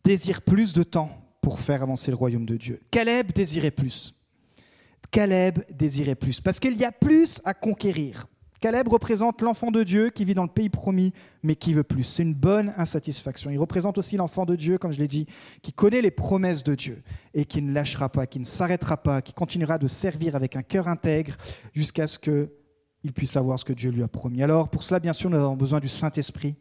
Désire 0.04 0.42
plus 0.42 0.74
de 0.74 0.84
temps 0.84 1.23
pour 1.44 1.60
faire 1.60 1.84
avancer 1.84 2.10
le 2.10 2.16
royaume 2.16 2.46
de 2.46 2.56
Dieu. 2.56 2.80
Caleb 2.90 3.34
désirait 3.34 3.70
plus. 3.70 4.16
Caleb 5.12 5.60
désirait 5.70 6.16
plus, 6.16 6.40
parce 6.40 6.60
qu'il 6.60 6.76
y 6.78 6.86
a 6.86 6.92
plus 6.92 7.40
à 7.44 7.54
conquérir. 7.54 8.26
Caleb 8.62 8.88
représente 8.88 9.42
l'enfant 9.42 9.72
de 9.72 9.84
Dieu 9.84 10.10
qui 10.10 10.24
vit 10.24 10.36
dans 10.36 10.44
le 10.44 10.50
pays 10.50 10.70
promis, 10.70 11.12
mais 11.44 11.58
qui 11.58 11.74
veut 11.74 11.84
plus. 11.84 12.06
C'est 12.06 12.24
une 12.24 12.34
bonne 12.34 12.74
insatisfaction. 12.78 13.52
Il 13.52 13.60
représente 13.60 13.98
aussi 13.98 14.16
l'enfant 14.16 14.46
de 14.46 14.56
Dieu, 14.56 14.78
comme 14.78 14.94
je 14.94 15.00
l'ai 15.00 15.10
dit, 15.10 15.28
qui 15.62 15.74
connaît 15.74 16.02
les 16.02 16.12
promesses 16.12 16.64
de 16.64 16.74
Dieu 16.74 17.04
et 17.34 17.44
qui 17.44 17.62
ne 17.62 17.74
lâchera 17.74 18.08
pas, 18.08 18.26
qui 18.26 18.40
ne 18.40 18.46
s'arrêtera 18.46 18.96
pas, 18.96 19.22
qui 19.22 19.34
continuera 19.34 19.78
de 19.78 19.88
servir 19.88 20.38
avec 20.38 20.56
un 20.56 20.64
cœur 20.64 20.88
intègre 20.88 21.36
jusqu'à 21.74 22.08
ce 22.08 22.18
qu'il 22.18 23.12
puisse 23.14 23.32
savoir 23.32 23.60
ce 23.60 23.66
que 23.66 23.74
Dieu 23.74 23.92
lui 23.92 24.02
a 24.02 24.08
promis. 24.08 24.42
Alors, 24.42 24.70
pour 24.70 24.84
cela, 24.84 25.02
bien 25.02 25.14
sûr, 25.14 25.30
nous 25.30 25.36
avons 25.36 25.58
besoin 25.58 25.82
du 25.82 25.90
Saint-Esprit 25.90 26.56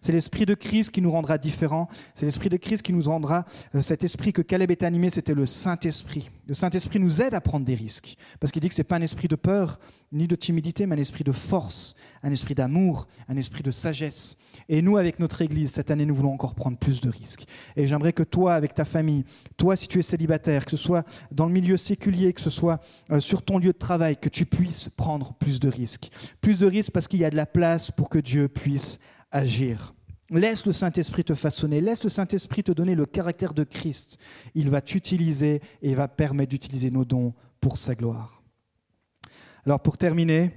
c'est 0.00 0.12
l'esprit 0.12 0.46
de 0.46 0.54
Christ 0.54 0.90
qui 0.90 1.00
nous 1.00 1.10
rendra 1.10 1.38
différents. 1.38 1.88
C'est 2.14 2.26
l'esprit 2.26 2.48
de 2.48 2.56
Christ 2.56 2.82
qui 2.82 2.92
nous 2.92 3.02
rendra 3.02 3.44
euh, 3.74 3.80
cet 3.80 4.04
esprit 4.04 4.32
que 4.32 4.42
Caleb 4.42 4.70
est 4.70 4.82
animé, 4.82 5.10
c'était 5.10 5.34
le 5.34 5.46
Saint-Esprit. 5.46 6.30
Le 6.46 6.54
Saint-Esprit 6.54 7.00
nous 7.00 7.22
aide 7.22 7.34
à 7.34 7.40
prendre 7.40 7.64
des 7.64 7.74
risques. 7.74 8.16
Parce 8.40 8.52
qu'il 8.52 8.60
dit 8.60 8.68
que 8.68 8.74
ce 8.74 8.80
n'est 8.80 8.84
pas 8.84 8.96
un 8.96 9.02
esprit 9.02 9.28
de 9.28 9.36
peur 9.36 9.78
ni 10.12 10.28
de 10.28 10.36
timidité, 10.36 10.86
mais 10.86 10.94
un 10.94 11.00
esprit 11.00 11.24
de 11.24 11.32
force, 11.32 11.94
un 12.22 12.30
esprit 12.30 12.54
d'amour, 12.54 13.08
un 13.28 13.36
esprit 13.36 13.62
de 13.62 13.70
sagesse. 13.70 14.36
Et 14.68 14.80
nous, 14.80 14.96
avec 14.96 15.18
notre 15.18 15.42
Église, 15.42 15.72
cette 15.72 15.90
année, 15.90 16.06
nous 16.06 16.14
voulons 16.14 16.32
encore 16.32 16.54
prendre 16.54 16.78
plus 16.78 17.00
de 17.00 17.10
risques. 17.10 17.44
Et 17.76 17.86
j'aimerais 17.86 18.12
que 18.12 18.22
toi, 18.22 18.54
avec 18.54 18.74
ta 18.74 18.84
famille, 18.84 19.24
toi, 19.56 19.74
si 19.74 19.88
tu 19.88 19.98
es 19.98 20.02
célibataire, 20.02 20.64
que 20.64 20.70
ce 20.70 20.76
soit 20.76 21.04
dans 21.32 21.46
le 21.46 21.52
milieu 21.52 21.76
séculier, 21.76 22.32
que 22.32 22.40
ce 22.40 22.50
soit 22.50 22.80
euh, 23.10 23.18
sur 23.18 23.42
ton 23.42 23.58
lieu 23.58 23.72
de 23.72 23.78
travail, 23.78 24.16
que 24.16 24.28
tu 24.28 24.46
puisses 24.46 24.88
prendre 24.96 25.34
plus 25.34 25.58
de 25.58 25.68
risques. 25.68 26.10
Plus 26.40 26.60
de 26.60 26.66
risques 26.66 26.92
parce 26.92 27.08
qu'il 27.08 27.20
y 27.20 27.24
a 27.24 27.30
de 27.30 27.36
la 27.36 27.46
place 27.46 27.90
pour 27.90 28.08
que 28.08 28.18
Dieu 28.18 28.48
puisse 28.48 28.98
agir. 29.34 29.94
Laisse 30.30 30.64
le 30.64 30.72
Saint-Esprit 30.72 31.24
te 31.24 31.34
façonner, 31.34 31.82
laisse 31.82 32.02
le 32.02 32.08
Saint-Esprit 32.08 32.62
te 32.62 32.72
donner 32.72 32.94
le 32.94 33.04
caractère 33.04 33.52
de 33.52 33.64
Christ. 33.64 34.18
Il 34.54 34.70
va 34.70 34.80
t'utiliser 34.80 35.60
et 35.82 35.94
va 35.94 36.08
permettre 36.08 36.50
d'utiliser 36.50 36.90
nos 36.90 37.04
dons 37.04 37.34
pour 37.60 37.76
sa 37.76 37.94
gloire. 37.94 38.42
Alors 39.66 39.80
pour 39.80 39.98
terminer, 39.98 40.50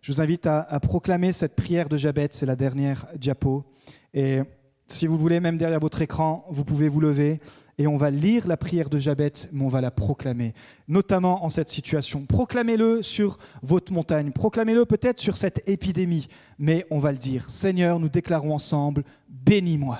je 0.00 0.12
vous 0.12 0.20
invite 0.20 0.46
à, 0.46 0.80
proclamer 0.80 1.30
cette 1.32 1.54
prière 1.54 1.88
de 1.88 1.96
Jabet, 1.96 2.28
c'est 2.32 2.46
la 2.46 2.56
dernière 2.56 3.06
diapo. 3.16 3.64
Et 4.12 4.40
si 4.88 5.06
vous 5.06 5.16
voulez, 5.16 5.38
même 5.38 5.56
derrière 5.56 5.78
votre 5.78 6.02
écran, 6.02 6.44
vous 6.50 6.64
pouvez 6.64 6.88
vous 6.88 7.00
lever 7.00 7.40
et 7.78 7.86
on 7.86 7.96
va 7.96 8.10
lire 8.10 8.46
la 8.46 8.56
prière 8.56 8.90
de 8.90 8.98
Jabet, 8.98 9.32
mais 9.50 9.64
on 9.64 9.68
va 9.68 9.80
la 9.80 9.90
proclamer, 9.90 10.54
notamment 10.88 11.44
en 11.44 11.50
cette 11.50 11.68
situation. 11.68 12.26
Proclamez-le 12.26 13.02
sur 13.02 13.38
votre 13.62 13.92
montagne, 13.92 14.30
proclamez-le 14.30 14.84
peut-être 14.84 15.20
sur 15.20 15.36
cette 15.36 15.66
épidémie, 15.68 16.28
mais 16.58 16.86
on 16.90 16.98
va 16.98 17.12
le 17.12 17.18
dire. 17.18 17.50
Seigneur, 17.50 17.98
nous 17.98 18.08
déclarons 18.08 18.54
ensemble, 18.54 19.04
bénis-moi. 19.28 19.98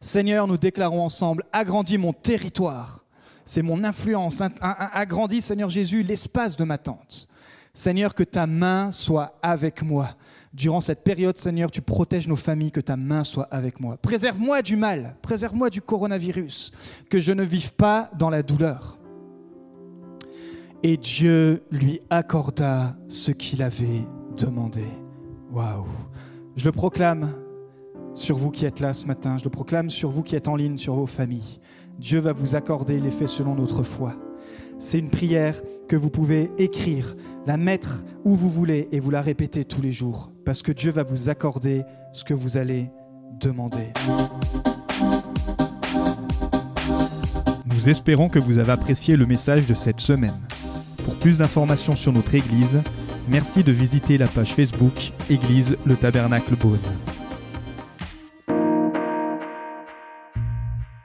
Seigneur, 0.00 0.46
nous 0.46 0.58
déclarons 0.58 1.02
ensemble, 1.02 1.44
agrandis 1.52 1.98
mon 1.98 2.12
territoire. 2.12 3.04
C'est 3.44 3.62
mon 3.62 3.84
influence. 3.84 4.42
Agrandis, 4.60 5.40
Seigneur 5.40 5.68
Jésus, 5.68 6.02
l'espace 6.02 6.56
de 6.56 6.64
ma 6.64 6.78
tente. 6.78 7.28
Seigneur, 7.76 8.14
que 8.14 8.22
ta 8.22 8.46
main 8.46 8.90
soit 8.90 9.38
avec 9.42 9.82
moi 9.82 10.16
durant 10.54 10.80
cette 10.80 11.04
période, 11.04 11.36
Seigneur, 11.36 11.70
tu 11.70 11.82
protèges 11.82 12.26
nos 12.26 12.36
familles, 12.36 12.72
que 12.72 12.80
ta 12.80 12.96
main 12.96 13.22
soit 13.22 13.46
avec 13.50 13.78
moi. 13.80 13.98
Préserve-moi 13.98 14.62
du 14.62 14.76
mal, 14.76 15.16
préserve-moi 15.20 15.68
du 15.68 15.82
coronavirus, 15.82 16.72
que 17.10 17.18
je 17.18 17.32
ne 17.32 17.42
vive 17.42 17.74
pas 17.74 18.10
dans 18.18 18.30
la 18.30 18.42
douleur. 18.42 18.98
Et 20.82 20.96
Dieu 20.96 21.64
lui 21.70 22.00
accorda 22.08 22.96
ce 23.08 23.30
qu'il 23.30 23.62
avait 23.62 24.06
demandé. 24.38 24.84
Waouh! 25.52 25.84
Je 26.56 26.64
le 26.64 26.72
proclame 26.72 27.34
sur 28.14 28.36
vous 28.36 28.50
qui 28.50 28.64
êtes 28.64 28.80
là 28.80 28.94
ce 28.94 29.06
matin, 29.06 29.36
je 29.36 29.44
le 29.44 29.50
proclame 29.50 29.90
sur 29.90 30.08
vous 30.08 30.22
qui 30.22 30.34
êtes 30.34 30.48
en 30.48 30.56
ligne, 30.56 30.78
sur 30.78 30.94
vos 30.94 31.06
familles. 31.06 31.60
Dieu 31.98 32.20
va 32.20 32.32
vous 32.32 32.56
accorder 32.56 32.98
les 32.98 33.10
faits 33.10 33.28
selon 33.28 33.54
notre 33.54 33.82
foi. 33.82 34.16
C'est 34.78 34.98
une 34.98 35.10
prière 35.10 35.60
que 35.88 35.96
vous 35.96 36.10
pouvez 36.10 36.50
écrire, 36.58 37.16
la 37.46 37.56
mettre 37.56 38.04
où 38.24 38.34
vous 38.34 38.50
voulez 38.50 38.88
et 38.92 39.00
vous 39.00 39.10
la 39.10 39.22
répéter 39.22 39.64
tous 39.64 39.80
les 39.80 39.92
jours, 39.92 40.30
parce 40.44 40.62
que 40.62 40.72
Dieu 40.72 40.90
va 40.90 41.02
vous 41.02 41.28
accorder 41.28 41.82
ce 42.12 42.24
que 42.24 42.34
vous 42.34 42.56
allez 42.56 42.90
demander. 43.40 43.92
Nous 47.66 47.88
espérons 47.88 48.28
que 48.28 48.38
vous 48.38 48.58
avez 48.58 48.72
apprécié 48.72 49.16
le 49.16 49.26
message 49.26 49.66
de 49.66 49.74
cette 49.74 50.00
semaine. 50.00 50.38
Pour 51.04 51.14
plus 51.14 51.38
d'informations 51.38 51.94
sur 51.94 52.12
notre 52.12 52.34
Église, 52.34 52.82
merci 53.28 53.62
de 53.62 53.72
visiter 53.72 54.18
la 54.18 54.26
page 54.26 54.54
Facebook 54.54 55.12
Église 55.30 55.76
le 55.84 55.94
Tabernacle 55.94 56.56
Beaune. 56.56 56.80